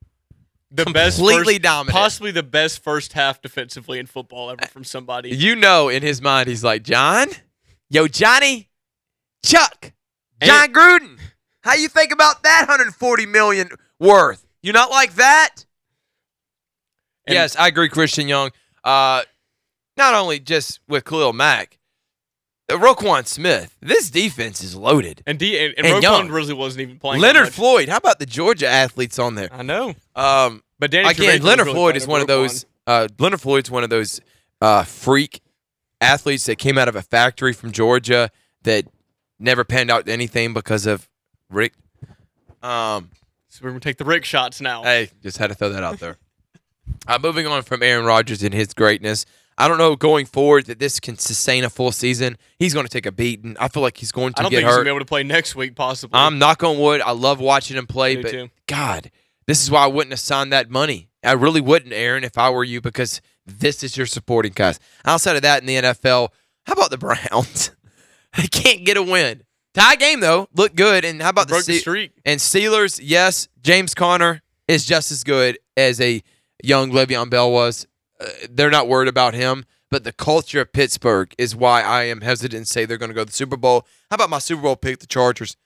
[0.71, 1.97] The best Completely first, dominant.
[1.97, 5.31] Possibly the best first half defensively in football ever from somebody.
[5.31, 7.29] You know, in his mind, he's like, John,
[7.89, 8.69] yo, Johnny,
[9.45, 9.93] Chuck,
[10.43, 11.19] Jon Gruden.
[11.63, 14.47] How you think about that 140 million worth?
[14.63, 15.65] You not like that?
[17.27, 18.51] And- yes, I agree, Christian Young.
[18.85, 19.23] Uh,
[19.97, 21.78] not only just with Khalil Mack,
[22.77, 23.75] Roquan Smith.
[23.81, 25.23] This defense is loaded.
[25.27, 26.29] And D and, and, And Roquan Young.
[26.29, 27.23] really wasn't even playing.
[27.23, 27.49] Leonard.
[27.53, 27.89] Floyd.
[27.89, 29.49] How about the Georgia athletes on there?
[29.53, 29.95] I know.
[30.15, 32.67] Um, But Danny again, Trevathan Leonard really Floyd is one of those.
[32.87, 34.21] Uh, Leonard Floyd's one of those
[34.61, 35.41] uh, freak
[36.01, 38.31] athletes that came out of a factory from Georgia
[38.63, 38.85] that
[39.39, 41.09] never panned out to anything because of
[41.51, 41.73] Rick.
[42.63, 43.11] Um,
[43.49, 44.83] So we're gonna take the Rick shots now.
[44.83, 46.17] hey, just had to throw that out there.
[47.09, 49.27] uh, moving on from Aaron Rodgers and his greatness,
[49.61, 52.39] I don't know going forward that this can sustain a full season.
[52.59, 53.57] He's going to take a beating.
[53.59, 54.79] I feel like he's going to I don't get think he's hurt.
[54.79, 55.75] gonna be able to play next week.
[55.75, 56.17] Possibly.
[56.19, 57.01] I'm knock on wood.
[57.01, 58.51] I love watching him play, Me but too.
[58.69, 59.11] God,
[59.49, 61.09] this is why I wouldn't have signed that money.
[61.25, 64.81] I really wouldn't, Aaron, if I were you, because this is your supporting cast.
[65.05, 66.29] Outside of that, in the NFL,
[66.65, 67.73] how about the Browns?
[68.37, 69.43] they can't get a win.
[69.75, 71.05] Tie game though, look good.
[71.05, 72.13] And how about broke the the streak.
[72.25, 73.01] and Steelers?
[73.03, 76.23] Yes, James Conner is just as good as a
[76.63, 77.87] young Le'Veon Bell was.
[78.21, 82.21] Uh, they're not worried about him, but the culture of Pittsburgh is why I am
[82.23, 83.87] hesitant to say they're going to go to the Super Bowl.
[84.11, 85.57] How about my Super Bowl pick, the Chargers,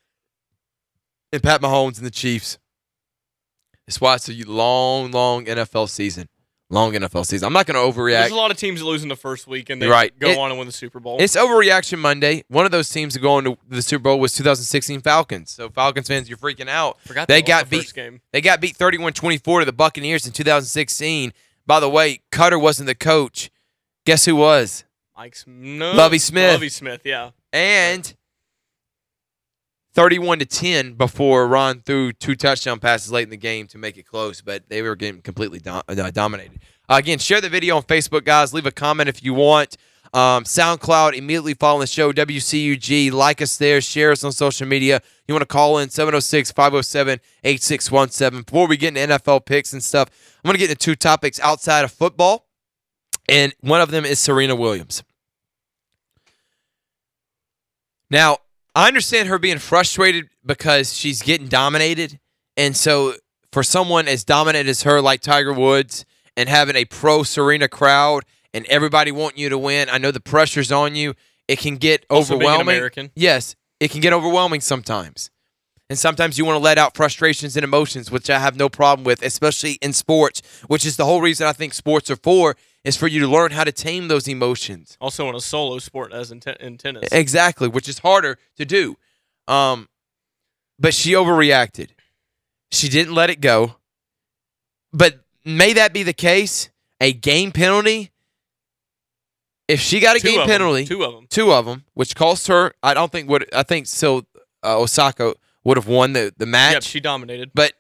[1.33, 2.59] and Pat Mahomes and the Chiefs?
[3.87, 6.29] That's why it's a long, long NFL season.
[6.71, 7.45] Long NFL season.
[7.47, 8.21] I'm not going to overreact.
[8.21, 10.17] There's a lot of teams losing the first week and they Right.
[10.19, 11.19] go It- on and win the Super Bowl.
[11.21, 12.45] It's overreaction Monday.
[12.49, 15.51] One of those teams to go into the Super Bowl was 2016 Falcons.
[15.51, 16.99] So Falcons fans, you're freaking out.
[17.03, 17.83] Forgot they got the beat.
[17.83, 18.23] first game.
[18.33, 21.35] They got beat 31-24 to the Buccaneers in 2016.
[21.73, 23.51] By the way, Koetter wasn't the coach.
[24.05, 24.85] Guess who was?
[25.17, 26.53] Mike Sm- no, Lovie Smith.
[26.53, 27.01] Lovie Smith.
[27.03, 27.31] Yeah.
[27.51, 28.15] And
[29.95, 33.97] 31 to 10 before Ron threw two touchdown passes late in the game to make
[33.97, 36.61] it close, but they were getting completely dom- uh, dominated.
[36.91, 38.53] Uh, again, share the video on Facebook, guys.
[38.53, 39.79] Leave a comment if you want.
[40.15, 43.11] Um, SoundCloud, immediately following the show, WCUG.
[43.13, 43.81] Like us there.
[43.81, 45.01] Share us on social media.
[45.27, 48.43] You want to call in 706 507 8617.
[48.43, 50.09] Before we get into NFL picks and stuff,
[50.45, 52.47] I'm going to get into two topics outside of football,
[53.29, 55.03] and one of them is Serena Williams.
[58.11, 58.39] Now,
[58.75, 62.21] I understand her being frustrated because she's getting dominated.
[62.59, 63.15] And so,
[63.51, 66.05] for someone as dominant as her, like Tiger Woods,
[66.37, 70.21] and having a pro Serena crowd and everybody wanting you to win, I know the
[70.21, 71.15] pressure's on you.
[71.49, 72.77] It can get Also being overwhelming.
[72.77, 73.11] American.
[73.15, 75.31] Yes, it can get overwhelming sometimes.
[75.91, 79.05] And sometimes you want to let out frustrations and emotions, which I have no problem
[79.05, 82.97] with, especially in sports, which is the whole reason I think sports are for, is
[82.97, 84.97] for you to learn how to tame those emotions.
[85.01, 87.11] Also in a solo sport as in, te- in tennis.
[87.13, 88.97] Exactly, which is harder to do.
[89.49, 89.89] Um,
[90.79, 91.91] but she overreacted.
[92.71, 93.77] She didn't let it go.
[94.95, 96.71] But may that be the case?
[97.01, 98.12] A game penalty.
[99.69, 101.27] If she got a Two game penalty, Two of them.
[101.31, 102.73] two of them, which cost her.
[102.83, 103.53] I don't think would.
[103.55, 104.27] I think still
[104.65, 106.75] uh, Osaka would have won the the match.
[106.75, 107.53] Yep, she dominated.
[107.55, 107.73] But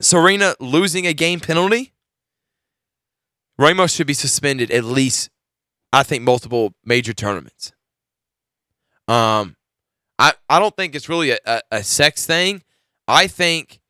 [0.00, 1.92] Serena losing a game penalty,
[3.58, 5.30] Ramos should be suspended at least,
[5.92, 7.72] I think, multiple major tournaments.
[9.08, 9.56] Um,
[10.18, 12.62] I, I don't think it's really a, a, a sex thing.
[13.06, 13.80] I think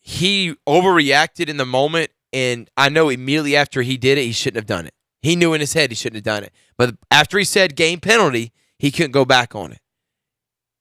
[0.00, 4.56] he overreacted in the moment, and I know immediately after he did it, he shouldn't
[4.56, 4.94] have done it.
[5.22, 6.52] He knew in his head he shouldn't have done it.
[6.76, 9.80] But after he said game penalty, he couldn't go back on it.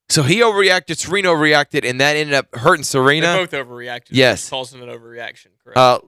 [0.10, 3.28] So he overreacted, Serena overreacted, and that ended up hurting Serena.
[3.28, 4.10] They both overreacted.
[4.12, 4.50] Yes.
[4.50, 5.48] causing an overreaction.
[5.62, 5.78] Correct.
[5.78, 6.00] Uh,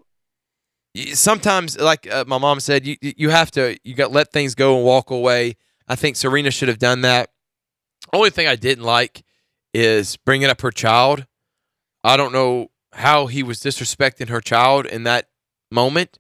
[1.14, 4.56] sometimes, like uh, my mom said, you you have to you got to let things
[4.56, 5.58] go and walk away.
[5.88, 7.32] I think Serena should have done that.
[8.14, 9.24] Only thing I didn't like
[9.74, 11.26] is bringing up her child.
[12.04, 15.30] I don't know how he was disrespecting her child in that
[15.72, 16.18] moment.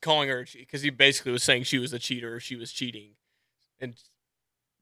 [0.00, 2.34] Calling her because he basically was saying she was a cheater.
[2.34, 3.12] Or she was cheating,
[3.80, 3.94] and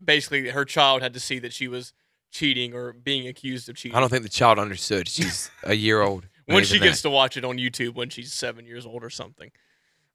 [0.04, 1.92] basically her child had to see that she was
[2.30, 3.96] cheating or being accused of cheating.
[3.96, 5.08] I don't think the child understood.
[5.08, 6.26] She's a year old.
[6.46, 9.50] when she gets to watch it on YouTube when she's seven years old or something.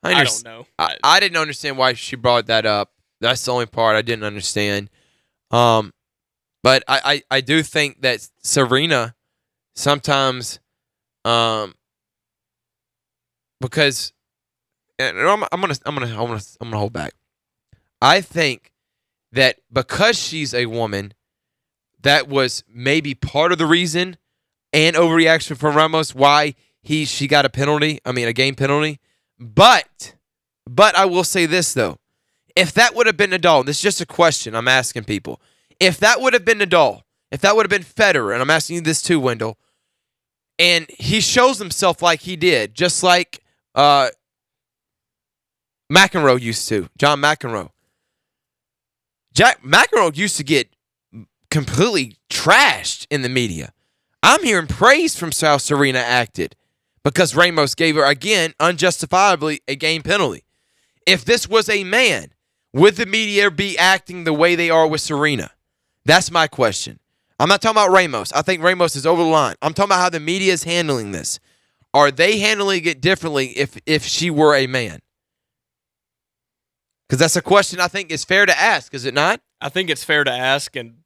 [0.03, 0.13] that.
[0.13, 0.67] I, I, don't know.
[0.77, 2.91] I, I didn't understand why she brought that up.
[3.21, 4.89] That's the only part I didn't understand.
[5.51, 5.93] Um,
[6.63, 9.15] but I, I, I do think that Serena
[9.75, 10.59] sometimes,
[11.23, 11.73] um,
[13.61, 14.13] because
[14.99, 17.13] and I'm, I'm gonna I'm gonna I'm gonna I'm gonna hold back.
[18.01, 18.71] I think
[19.31, 21.13] that because she's a woman,
[22.01, 24.17] that was maybe part of the reason
[24.73, 27.99] and overreaction from Ramos why he she got a penalty.
[28.05, 28.99] I mean a game penalty.
[29.39, 30.15] But
[30.69, 31.97] but I will say this though.
[32.55, 35.39] If that would have been Nadal, this is just a question I'm asking people.
[35.79, 38.77] If that would have been Nadal, if that would have been Federer, and I'm asking
[38.77, 39.59] you this too, Wendell,
[40.57, 43.43] and he shows himself like he did, just like
[43.75, 44.09] uh,
[45.91, 47.69] McEnroe used to, John McEnroe.
[49.33, 50.69] Jack McEnroe used to get
[51.49, 53.71] completely trashed in the media.
[54.23, 56.55] I'm hearing praise from South Serena acted
[57.03, 60.43] because Ramos gave her again unjustifiably a game penalty.
[61.05, 62.33] If this was a man,
[62.73, 65.51] would the media be acting the way they are with Serena?
[66.03, 66.99] That's my question.
[67.39, 68.33] I'm not talking about Ramos.
[68.33, 69.55] I think Ramos is over the line.
[69.61, 71.39] I'm talking about how the media is handling this.
[71.93, 74.99] Are they handling it differently if if she were a man?
[77.07, 79.41] Because that's a question I think is fair to ask, is it not?
[79.61, 80.97] I think it's fair to ask, and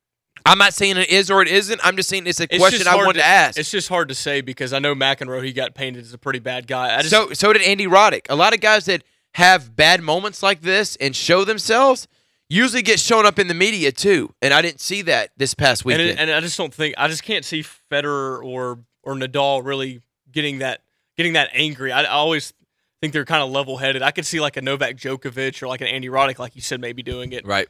[0.45, 1.79] I'm not saying it is or it isn't.
[1.83, 3.57] I'm just saying it's a it's question I wanted to ask.
[3.57, 6.39] It's just hard to say because I know McEnroe he got painted as a pretty
[6.39, 6.97] bad guy.
[6.97, 8.25] I just, so so did Andy Roddick.
[8.29, 9.03] A lot of guys that
[9.35, 12.07] have bad moments like this and show themselves
[12.49, 14.33] usually get shown up in the media too.
[14.41, 16.09] And I didn't see that this past and, weekend.
[16.09, 20.01] it, and I just don't think I just can't see Federer or or Nadal really
[20.31, 20.81] getting that
[21.17, 21.91] getting that angry.
[21.91, 22.53] I, I always
[23.01, 24.01] think they're kind of level headed.
[24.01, 26.79] I could see like a Novak Djokovic or like an Andy Roddick, like you said,
[26.79, 27.45] maybe doing it.
[27.45, 27.67] right.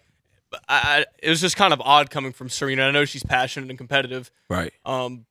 [0.52, 2.84] But I, I, it was just kind of odd coming from Serena.
[2.84, 4.30] I know she's passionate and competitive.
[4.50, 4.74] Right.
[4.86, 5.26] Um,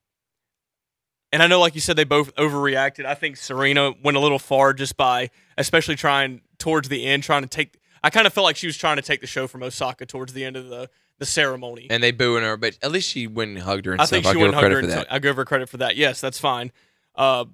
[1.30, 3.04] and I know, like you said, they both overreacted.
[3.04, 7.42] I think Serena went a little far just by, especially trying towards the end, trying
[7.42, 7.78] to take.
[8.02, 10.32] I kind of felt like she was trying to take the show from Osaka towards
[10.32, 11.86] the end of the the ceremony.
[11.90, 14.16] And they booing her, but at least she went and hugged her and I stuff.
[14.16, 15.00] think I'll she went and hugged her.
[15.00, 15.06] And.
[15.10, 15.96] I give her credit for that.
[15.96, 16.72] Yes, that's fine.
[17.14, 17.44] Uh,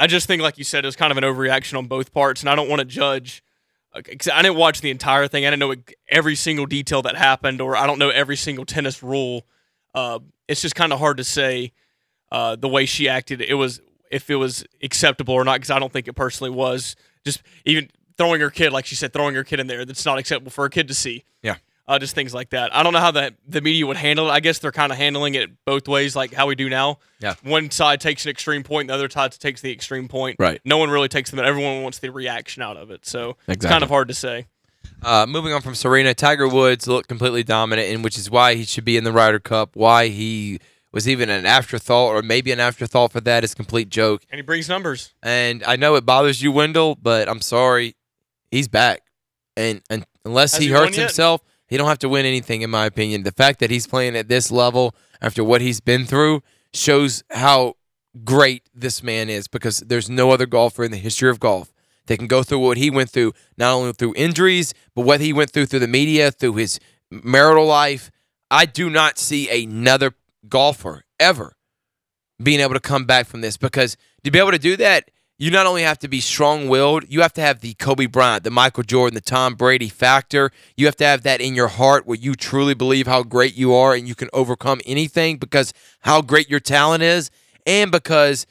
[0.00, 2.40] I just think, like you said, it was kind of an overreaction on both parts,
[2.40, 3.42] and I don't want to judge.
[3.94, 5.44] Because I didn't watch the entire thing.
[5.44, 5.74] I didn't know
[6.08, 9.44] every single detail that happened, or I don't know every single tennis rule.
[9.94, 11.72] Uh, it's just kind of hard to say
[12.32, 13.40] uh, the way she acted.
[13.40, 16.96] It was if it was acceptable or not, because I don't think it personally was.
[17.24, 20.18] Just even throwing her kid, like she said, throwing her kid in there, that's not
[20.18, 21.56] acceptable for a kid to see Yeah.
[21.90, 22.72] Uh, just things like that.
[22.72, 24.30] I don't know how the the media would handle it.
[24.30, 27.00] I guess they're kind of handling it both ways, like how we do now.
[27.18, 27.34] Yeah.
[27.42, 30.36] One side takes an extreme point, the other side takes the extreme point.
[30.38, 30.60] Right.
[30.64, 31.40] No one really takes them.
[31.40, 33.06] Everyone wants the reaction out of it.
[33.06, 34.46] So it's kind of hard to say.
[35.02, 38.64] Uh, moving on from Serena, Tiger Woods looked completely dominant, and which is why he
[38.64, 39.74] should be in the Ryder Cup.
[39.74, 40.60] Why he
[40.92, 44.22] was even an afterthought, or maybe an afterthought for that is complete joke.
[44.30, 45.12] And he brings numbers.
[45.24, 47.96] And I know it bothers you, Wendell, but I'm sorry,
[48.50, 49.02] he's back.
[49.56, 52.84] And, and unless he he hurts himself, He don't have to win anything, in my
[52.84, 53.22] opinion.
[53.22, 56.42] The fact that he's playing at this level after what he's been through
[56.74, 57.76] shows how
[58.24, 61.72] great this man is because there's no other golfer in the history of golf
[62.06, 65.32] that can go through what he went through, not only through injuries, but what he
[65.32, 66.80] went through through the media, through his
[67.10, 68.10] marital life.
[68.50, 70.14] I do not see another
[70.48, 71.54] golfer ever
[72.42, 75.08] being able to come back from this because to be able to do that,
[75.40, 78.44] you not only have to be strong willed, you have to have the Kobe Bryant,
[78.44, 80.52] the Michael Jordan, the Tom Brady factor.
[80.76, 83.72] You have to have that in your heart where you truly believe how great you
[83.72, 87.30] are and you can overcome anything because how great your talent is
[87.64, 88.46] and because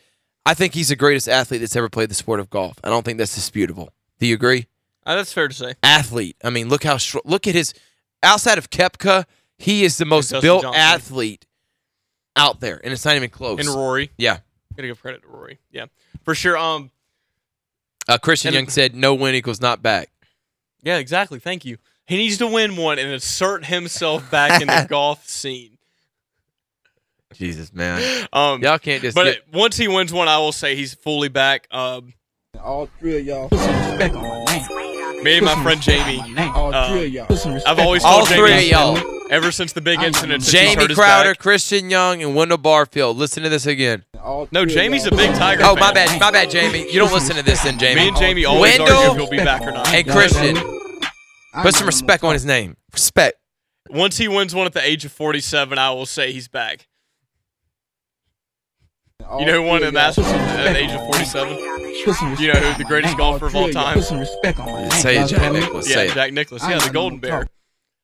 [0.47, 2.80] I think he's the greatest athlete that's ever played the sport of golf.
[2.84, 3.93] I don't think that's disputable.
[4.19, 4.65] Do you agree?
[5.06, 5.75] Uh, that's fair to say.
[5.84, 6.38] Athlete.
[6.43, 7.75] I mean, look how str- look at his
[8.23, 9.25] outside of Koepka,
[9.60, 10.82] he is the most built Johnson.
[10.82, 11.45] athlete
[12.36, 13.60] out there, and it's not even close.
[13.60, 14.10] And Rory.
[14.17, 14.39] yeah.
[14.80, 15.60] Gotta give credit to Rory.
[15.72, 15.88] Yeah.
[16.24, 16.58] For sure.
[16.58, 16.89] Um
[18.08, 20.10] Uh, Christian And- Young said, "No win equals not back."
[20.84, 21.38] yeah, exactly.
[21.38, 21.78] Thank you.
[22.08, 25.78] He needs to win one and assert himself back in the golf scene.
[27.34, 29.15] Jesus, man, Um y'all can't just.
[29.15, 31.68] but get, once he wins one, I will say he's fully back.
[31.72, 32.13] Um
[32.63, 33.50] All three of y'all.
[33.50, 34.46] Put some respect on my name.
[35.24, 36.20] Me and my friend Jamie.
[36.54, 37.26] All Uh, three of y'all.
[37.28, 39.82] Put some respect I've always on all told three of Jamie y'all, ever since the
[39.82, 41.40] big incident since he's Jamie his Crowder, back.
[41.40, 43.18] Christian Young, and Wendell Barfield.
[43.18, 44.04] Listen to this again.
[44.52, 45.80] No, Jamie's a big Tiger Oh, fan.
[45.80, 46.92] my bad, my bad, Jamie.
[46.92, 48.02] You don't listen to this, then, Jamie.
[48.02, 49.88] Me and Jamie always Wendell argue if he'll be back or not.
[49.94, 50.54] and Christian.
[50.56, 51.00] know me.
[51.54, 52.78] I Put some respect on his name.
[52.94, 53.38] Respect.
[53.90, 56.88] Once he wins one at the age of 47, I will say he's back.
[59.40, 59.92] You know who won three the.
[59.94, 61.54] Masters at the age of 47?
[62.06, 62.06] Name.
[62.06, 63.96] Put some You know who the greatest golfer of all time?
[63.96, 64.92] Put some respect on my name.
[64.92, 65.60] Say it, Jack know me?
[65.60, 65.90] Nicklaus.
[65.90, 66.68] Yeah, Jack Nicklaus.
[66.68, 67.48] Yeah, the Golden Bear.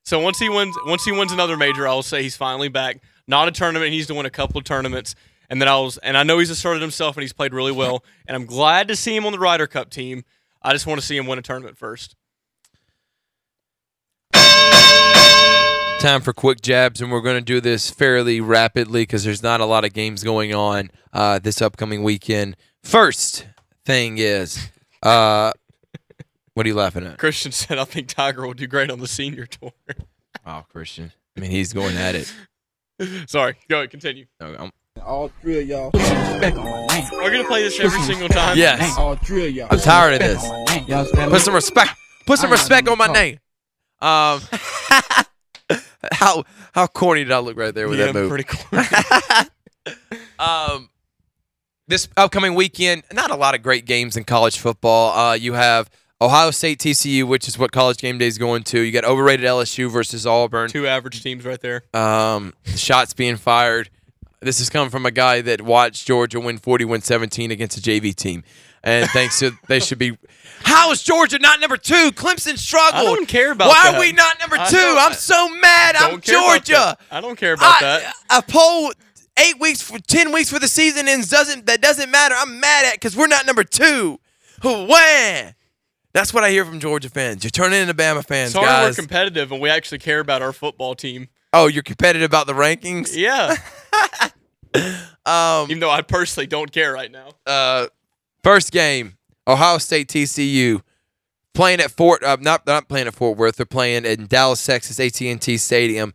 [0.04, 3.02] So once he wins, once he wins another major, I will say he's finally back.
[3.28, 3.92] Not a tournament.
[3.92, 5.16] He's needs to win a couple of tournaments,
[5.50, 8.04] and then I was, and I know he's asserted himself and he's played really well.
[8.28, 10.24] And I'm glad to see him on the Ryder Cup team.
[10.62, 12.16] I just want to see him win a tournament first.
[16.00, 19.62] Time for quick jabs, and we're going to do this fairly rapidly because there's not
[19.62, 22.58] a lot of games going on uh, this upcoming weekend.
[22.84, 23.46] First
[23.86, 24.70] thing is,
[25.04, 25.52] uh,
[26.54, 27.18] what are you laughing at?
[27.18, 29.72] Christian said, "I think Tiger will do great on the senior tour."
[30.48, 31.12] Oh, Christian.
[31.36, 32.32] I mean, he's going at it.
[33.28, 34.26] Sorry, go ahead, continue.
[34.40, 34.72] No, I'm-
[35.04, 35.90] All three of y'all.
[35.94, 37.06] Respect on my name.
[37.14, 38.56] We're gonna play this every single time.
[38.56, 38.96] Yes.
[38.98, 39.68] All three of y'all.
[39.72, 40.44] I'm tired of this.
[40.44, 40.86] on my name.
[40.88, 41.92] Y'all understand Put some respect.
[42.28, 43.40] Put some respect on my name.
[44.02, 44.42] Um,
[46.12, 46.44] how
[46.74, 48.30] how corny did I look right there with Yeah, that move?
[48.30, 48.88] pretty corny.
[50.38, 50.90] um,
[51.88, 55.18] this upcoming weekend, not a lot of great games in college football.
[55.18, 55.90] Uh, you have
[56.22, 58.80] Ohio State TCU, which is what College Game Day is going to.
[58.82, 60.70] You got overrated LSU versus Auburn.
[60.70, 61.84] Two average teams right there.
[61.94, 63.90] Um, shots being fired.
[64.42, 68.44] This is coming from a guy that watched Georgia win 41-17 against a JV team.
[68.84, 70.16] And thanks to they should be
[70.62, 72.12] How is Georgia not number 2?
[72.12, 72.94] Clemson struggled.
[73.02, 73.96] I don't care about Why that.
[73.96, 74.62] are we not number 2?
[74.62, 75.96] I don't- I'm so mad.
[75.96, 76.98] I'm Don't care about Georgia.
[77.10, 78.14] I don't care about I- that.
[78.30, 78.92] A poll
[79.40, 82.36] eight weeks for ten weeks for the season ends doesn't that doesn't matter.
[82.38, 84.20] I'm mad at because we're not number two.
[84.64, 85.52] Wah!
[86.14, 87.44] That's what I hear from Georgia fans.
[87.44, 88.90] You're turning into Bama fans, Sorry, guys.
[88.98, 91.28] we're competitive and we actually care about our football team.
[91.52, 93.16] oh, you're competitive about the rankings.
[93.16, 93.56] Yeah,
[95.26, 97.30] Um, even though I personally don't care right now.
[97.48, 97.88] uh,
[98.44, 99.18] first game,
[99.48, 100.82] Ohio State TCU
[101.54, 102.24] playing at Fort.
[102.24, 103.56] Uh, not not playing at Fort Worth.
[103.56, 106.14] They're playing in Dallas, Texas, AT&T Stadium.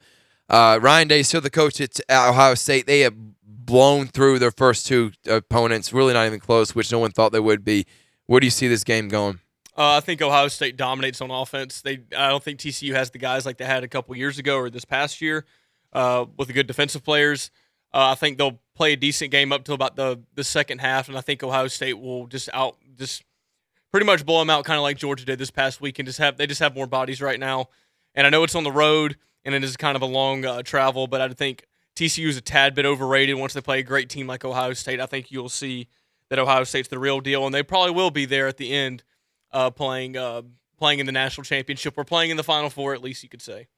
[0.51, 2.87] Uh, Ryan Day, still the coach at Ohio State.
[2.87, 5.93] They have blown through their first two opponents.
[5.93, 7.87] Really not even close, which no one thought they would be.
[8.27, 9.39] Where do you see this game going?
[9.79, 11.81] Uh, I think Ohio State dominates on offense.
[11.81, 14.57] They, I don't think TCU has the guys like they had a couple years ago
[14.57, 15.47] or this past year
[15.93, 17.53] uh, with the good defensive players.
[17.95, 21.09] Uh, I think they'll play a decent game up till about the the second half,
[21.09, 23.23] and I think Ohio State will just out just
[23.91, 26.19] pretty much blow them out, kind of like Georgia did this past week, and just
[26.19, 27.67] have they just have more bodies right now.
[28.15, 30.63] And I know it's on the road, and it is kind of a long uh,
[30.63, 31.65] travel, but I think
[31.97, 33.37] TCU is a tad bit overrated.
[33.37, 35.89] Once they play a great team like Ohio State, I think you'll see
[36.29, 39.03] that Ohio State's the real deal, and they probably will be there at the end,
[39.53, 40.43] uh, playing uh,
[40.79, 43.43] playing in the national championship or playing in the Final Four, at least you could
[43.43, 43.69] say.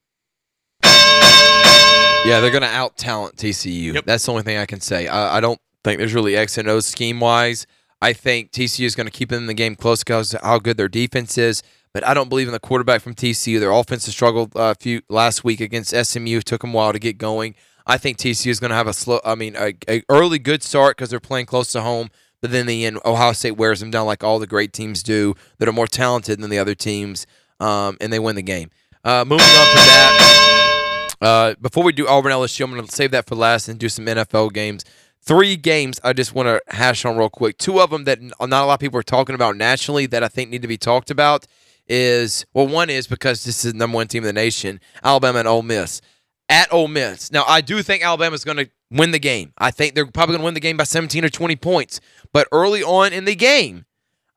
[2.25, 3.93] Yeah, they're going to out talent TCU.
[3.95, 4.05] Yep.
[4.05, 5.07] That's the only thing I can say.
[5.07, 7.67] I, I don't think there's really X and O's scheme wise.
[8.01, 10.59] I think TCU is going to keep them in the game close because of how
[10.59, 11.63] good their defense is.
[11.93, 13.59] But I don't believe in the quarterback from TCU.
[13.59, 16.37] Their offense has struggled uh, a few last week against SMU.
[16.37, 17.55] It Took them a while to get going.
[17.85, 19.19] I think TCU is going to have a slow.
[19.23, 22.09] I mean, a, a early good start because they're playing close to home.
[22.41, 25.35] But then the end, Ohio State wears them down like all the great teams do
[25.59, 27.25] that are more talented than the other teams,
[27.61, 28.69] um, and they win the game.
[29.05, 33.11] Uh, moving on from that, uh, before we do Auburn LSU, I'm going to save
[33.11, 34.83] that for last and do some NFL games.
[35.21, 37.57] Three games I just want to hash on real quick.
[37.57, 40.27] Two of them that not a lot of people are talking about nationally that I
[40.27, 41.47] think need to be talked about
[41.87, 45.39] is well, one is because this is the number one team in the nation, Alabama
[45.39, 46.01] and Ole Miss.
[46.49, 47.31] At Ole Miss.
[47.31, 49.53] Now, I do think Alabama's going to win the game.
[49.57, 52.01] I think they're probably going to win the game by 17 or 20 points.
[52.31, 53.85] But early on in the game,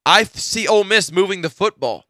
[0.07, 2.05] I see Ole Miss moving the football.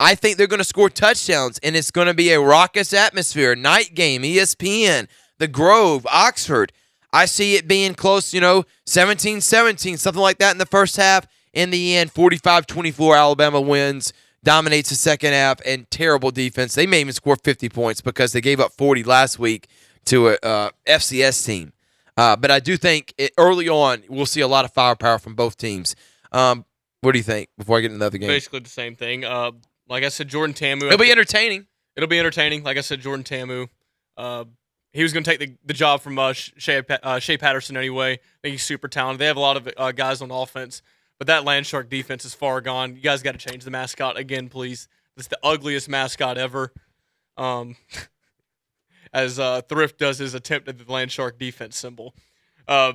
[0.00, 3.54] I think they're going to score touchdowns, and it's going to be a raucous atmosphere.
[3.54, 5.06] Night game, ESPN,
[5.38, 6.72] The Grove, Oxford.
[7.12, 10.96] I see it being close, you know, 17 17, something like that in the first
[10.96, 11.26] half.
[11.52, 14.12] In the end, 45 24, Alabama wins,
[14.44, 16.74] dominates the second half, and terrible defense.
[16.74, 19.68] They may even score 50 points because they gave up 40 last week
[20.06, 21.72] to a uh, FCS team.
[22.16, 25.34] Uh, but I do think it, early on, we'll see a lot of firepower from
[25.34, 25.94] both teams.
[26.30, 26.64] Um,
[27.00, 28.28] what do you think before I get into the other game?
[28.28, 29.24] Basically the same thing.
[29.24, 29.52] Uh,
[29.88, 30.86] like I said, Jordan Ta'amu.
[30.86, 31.66] It'll be entertaining.
[31.96, 32.62] It'll be entertaining.
[32.62, 33.68] Like I said, Jordan Ta'amu.
[34.16, 34.44] Uh,
[34.92, 38.12] he was going to take the, the job from uh, Shea, uh, Shea Patterson anyway.
[38.12, 39.20] I think he's super talented.
[39.20, 40.82] They have a lot of uh, guys on offense,
[41.18, 42.96] but that Landshark defense is far gone.
[42.96, 44.88] You guys got to change the mascot again, please.
[45.16, 46.72] This is the ugliest mascot ever.
[47.36, 47.76] Um,
[49.12, 52.14] as uh, Thrift does his attempt at the Landshark defense symbol.
[52.66, 52.94] Uh,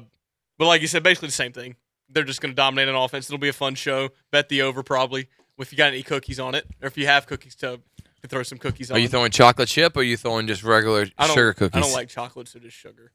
[0.58, 1.76] but like you said, basically the same thing.
[2.10, 3.30] They're just going to dominate an offense.
[3.30, 4.10] It'll be a fun show.
[4.32, 5.28] Bet the over probably
[5.60, 7.80] if you got any cookies on it, or if you have cookies to,
[8.22, 8.98] to throw some cookies on.
[8.98, 11.78] Are you throwing chocolate chip or are you throwing just regular sugar cookies?
[11.78, 13.12] I don't like chocolate, so just sugar.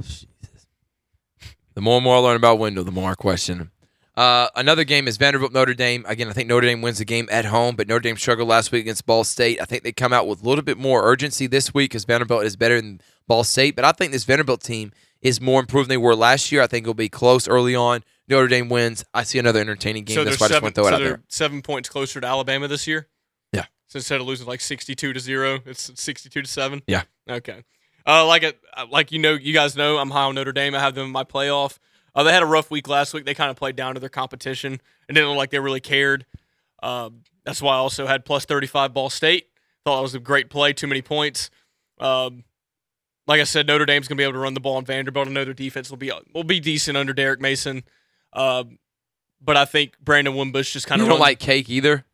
[0.00, 0.26] Jesus.
[1.74, 3.70] The more and more I learn about Wendell, the more I question him.
[4.16, 6.04] Uh, another game is Vanderbilt Notre Dame.
[6.06, 8.72] Again, I think Notre Dame wins the game at home, but Notre Dame struggled last
[8.72, 9.60] week against Ball State.
[9.60, 12.44] I think they come out with a little bit more urgency this week because Vanderbilt
[12.44, 13.76] is better than Ball State.
[13.76, 14.92] But I think this Vanderbilt team
[15.22, 16.60] is more improved than they were last year.
[16.60, 18.02] I think it'll be close early on.
[18.28, 19.04] Notre Dame wins.
[19.14, 20.14] I see another entertaining game.
[20.16, 21.22] so That's they're I just seven, want to throw it out there.
[21.28, 23.08] seven points closer to Alabama this year.
[23.52, 23.64] Yeah.
[23.86, 26.82] So instead of losing like sixty-two to zero, it's sixty-two to seven.
[26.86, 27.02] Yeah.
[27.28, 27.64] Okay.
[28.06, 28.58] Uh, like it,
[28.90, 30.74] like you know, you guys know, I'm high on Notre Dame.
[30.74, 31.78] I have them in my playoff.
[32.14, 33.24] Uh, they had a rough week last week.
[33.24, 36.26] They kind of played down to their competition and didn't look like they really cared.
[36.82, 39.48] Um, that's why I also had plus 35 Ball State.
[39.84, 40.72] Thought that was a great play.
[40.72, 41.50] Too many points.
[41.98, 42.44] Um,
[43.26, 45.28] like I said, Notre Dame's gonna be able to run the ball on Vanderbilt.
[45.28, 47.84] I know their defense will be will be decent under Derek Mason.
[48.32, 48.78] Um,
[49.40, 51.06] but I think Brandon Wimbush just kind of.
[51.06, 52.04] You don't like cake either?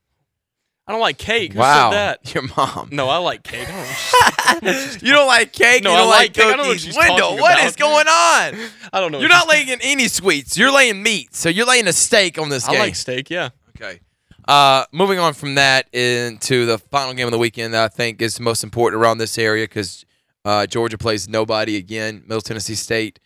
[0.88, 1.52] I don't like cake.
[1.52, 1.90] Who wow.
[1.90, 2.34] said that?
[2.34, 2.90] Your mom.
[2.92, 3.66] No, I like cake.
[3.68, 5.82] I don't, You don't like cake?
[5.82, 6.44] No, you I don't like like cake.
[6.44, 6.84] I don't know what cookies?
[6.84, 7.66] she's Wendell, talking what about.
[7.66, 8.70] is going on?
[8.92, 9.18] I don't know.
[9.18, 10.56] You're not laying any sweets.
[10.56, 11.34] You're laying meat.
[11.34, 12.80] So you're laying a steak on this I game.
[12.80, 13.30] like steak.
[13.30, 13.50] Yeah.
[13.76, 14.00] Okay.
[14.46, 18.22] Uh, moving on from that into the final game of the weekend that I think
[18.22, 20.04] is most important around this area because
[20.44, 22.22] uh, Georgia plays nobody again.
[22.28, 23.18] Middle Tennessee State,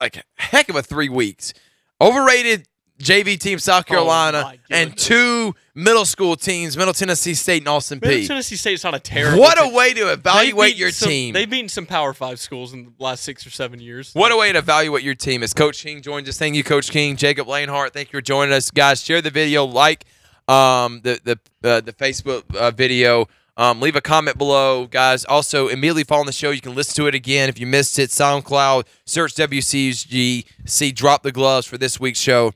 [0.00, 1.54] like a heck of a three weeks.
[2.00, 2.66] Overrated
[2.98, 7.98] JV team South Carolina Oh and two middle school teams, Middle Tennessee State and Austin
[8.00, 8.26] Middle Peay.
[8.26, 9.40] Tennessee State's not a terrible.
[9.40, 11.34] What a way to evaluate your some- team.
[11.34, 14.12] They've beaten some Power Five schools in the last six or seven years.
[14.14, 15.42] What a way to evaluate your team.
[15.42, 17.16] As Coach King joins us, thank you, Coach King.
[17.16, 19.02] Jacob Lanehart, thank you for joining us, guys.
[19.02, 20.04] Share the video, like
[20.48, 21.38] um, the the
[21.68, 23.28] uh, the Facebook uh, video.
[23.58, 25.24] Um, leave a comment below, guys.
[25.24, 28.10] Also, immediately following the show, you can listen to it again if you missed it.
[28.10, 32.52] SoundCloud, search WCG, see Drop the Gloves for this week's show.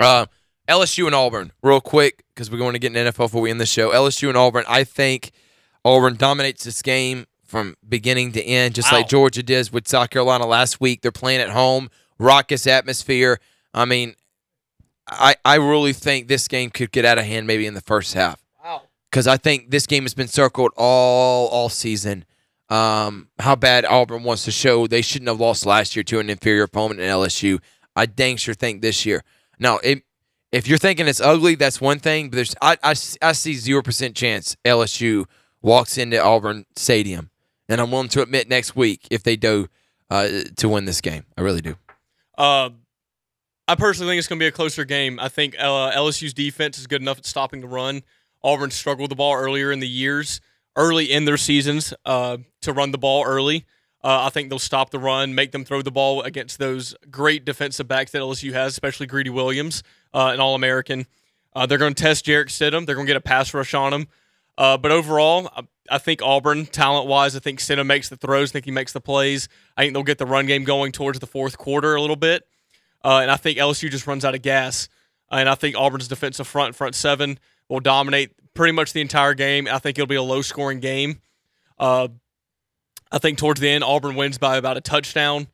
[0.00, 0.26] Uh,
[0.68, 3.60] LSU and Auburn, real quick, because we're going to get an NFL before we end
[3.60, 3.90] the show.
[3.90, 5.32] LSU and Auburn, I think
[5.84, 8.98] Auburn dominates this game from beginning to end, just Wow.
[8.98, 11.02] like Georgia did with South Carolina last week.
[11.02, 13.38] They're playing at home, raucous atmosphere.
[13.74, 14.14] I mean,
[15.08, 18.14] I, I really think this game could get out of hand maybe in the first
[18.14, 18.82] half Wow.
[19.10, 22.24] because I think this game has been circled all all season.
[22.70, 26.30] Um, how bad Auburn wants to show they shouldn't have lost last year to an
[26.30, 27.58] inferior opponent in LSU.
[27.94, 29.24] I dang sure think this year.
[29.62, 30.02] Now, it,
[30.50, 32.28] if you're thinking it's ugly, that's one thing.
[32.28, 35.24] But there's I I, I see zero percent chance LSU
[35.62, 37.30] walks into Auburn Stadium,
[37.68, 39.68] and I'm willing to admit next week if they do
[40.10, 41.24] uh, to win this game.
[41.38, 41.76] I really do.
[42.36, 42.70] Uh,
[43.68, 45.20] I personally think it's going to be a closer game.
[45.20, 48.02] I think uh, LSU's defense is good enough at stopping the run.
[48.42, 50.40] Auburn struggled the ball earlier in the years,
[50.74, 53.64] early in their seasons, uh, to run the ball early.
[54.04, 57.44] Uh, I think they'll stop the run, make them throw the ball against those great
[57.44, 59.82] defensive backs that LSU has, especially Greedy Williams,
[60.12, 61.06] uh, an All American.
[61.54, 62.84] Uh, they're going to test Jarrett Stidham.
[62.84, 64.08] They're going to get a pass rush on him.
[64.58, 68.50] Uh, but overall, I, I think Auburn, talent wise, I think Stidham makes the throws.
[68.50, 69.48] I think he makes the plays.
[69.76, 72.46] I think they'll get the run game going towards the fourth quarter a little bit.
[73.04, 74.88] Uh, and I think LSU just runs out of gas.
[75.30, 77.38] Uh, and I think Auburn's defensive front, front seven,
[77.68, 79.68] will dominate pretty much the entire game.
[79.70, 81.20] I think it'll be a low scoring game.
[81.78, 82.08] Uh,
[83.12, 85.46] I think towards the end, Auburn wins by about a touchdown.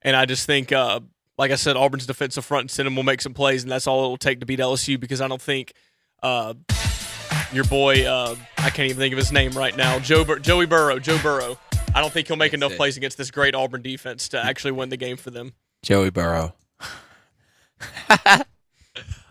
[0.00, 1.00] And I just think, uh,
[1.38, 4.06] like I said, Auburn's defensive front and center will make some plays, and that's all
[4.06, 5.74] it will take to beat LSU because I don't think
[6.22, 6.54] uh,
[7.52, 10.66] your boy, uh, I can't even think of his name right now, Joe Bur- Joey
[10.66, 11.58] Burrow, Joe Burrow.
[11.94, 14.88] I don't think he'll make enough plays against this great Auburn defense to actually win
[14.88, 15.52] the game for them.
[15.82, 16.54] Joey Burrow.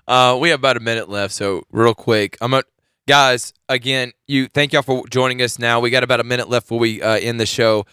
[0.07, 2.63] uh, we have about a minute left, so real quick, I'm gonna
[3.07, 5.59] guys, again, you thank y'all for joining us.
[5.59, 7.85] Now we got about a minute left before we uh, end the show.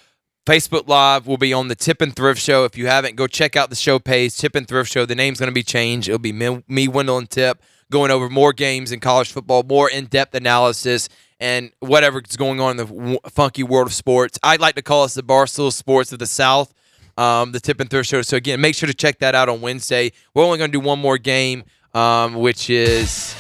[0.47, 2.65] Facebook Live will be on the Tip and Thrift Show.
[2.65, 5.05] If you haven't, go check out the show page, Tip and Thrift Show.
[5.05, 6.09] The name's going to be changed.
[6.09, 9.91] It'll be me, me, Wendell, and Tip going over more games in college football, more
[9.91, 11.09] in depth analysis,
[11.41, 14.39] and whatever's going on in the w- funky world of sports.
[14.43, 16.73] I'd like to call us the Barstool Sports of the South,
[17.17, 18.23] um, the Tip and Thrift Show.
[18.23, 20.13] So, again, make sure to check that out on Wednesday.
[20.35, 23.35] We're only going to do one more game, um, which is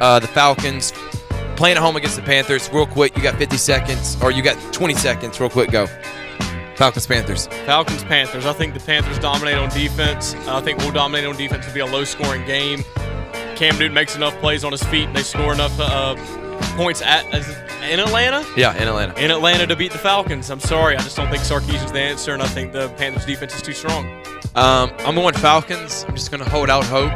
[0.00, 0.92] uh, the Falcons
[1.56, 2.70] playing at home against the Panthers.
[2.72, 5.40] Real quick, you got 50 seconds, or you got 20 seconds.
[5.40, 5.86] Real quick, go.
[6.76, 7.48] Falcons, Panthers.
[7.66, 8.46] Falcons, Panthers.
[8.46, 10.34] I think the Panthers dominate on defense.
[10.46, 11.66] I think we'll dominate on defense.
[11.66, 12.84] It'll be a low scoring game.
[13.56, 16.14] Cam Newton makes enough plays on his feet, and they score enough uh,
[16.76, 17.24] points at
[17.90, 18.44] in Atlanta.
[18.56, 19.18] Yeah, in Atlanta.
[19.18, 20.50] In Atlanta to beat the Falcons.
[20.50, 23.56] I'm sorry, I just don't think Sarkisian's the answer, and I think the Panthers defense
[23.56, 24.22] is too strong.
[24.58, 26.04] Um, I'm going Falcons.
[26.08, 27.12] I'm just going to hold out hope.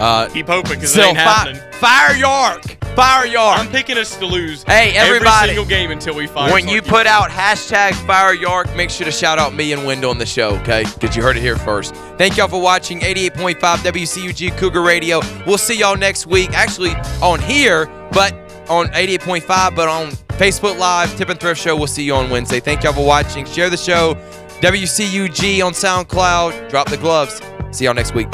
[0.00, 1.60] Uh, Keep hoping because it ain't fi- happening.
[1.72, 2.62] fire York.
[2.96, 3.58] Fire York.
[3.58, 4.62] I'm picking us to lose.
[4.62, 5.28] Hey, everybody.
[5.28, 6.50] every single game until we fire.
[6.50, 10.10] when you put out hashtag Fire York, make sure to shout out me and Wendell
[10.10, 10.84] on the show, okay?
[10.98, 11.94] Because you heard it here first.
[12.16, 15.20] Thank y'all for watching 88.5 WCUG Cougar Radio.
[15.46, 16.50] We'll see y'all next week.
[16.54, 18.32] Actually, on here, but
[18.70, 21.76] on 88.5, but on Facebook Live, Tip and Thrift Show.
[21.76, 22.60] We'll see you on Wednesday.
[22.60, 23.44] Thank y'all for watching.
[23.44, 24.14] Share the show.
[24.60, 26.70] WCUG on SoundCloud.
[26.70, 27.42] Drop the gloves.
[27.72, 28.28] See y'all next week.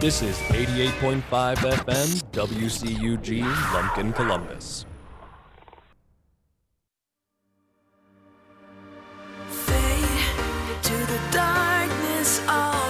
[0.00, 1.22] This is 88.5
[1.56, 4.84] FM WCUG Lumpkin, Columbus.
[9.48, 12.83] Fade to the darkness oh.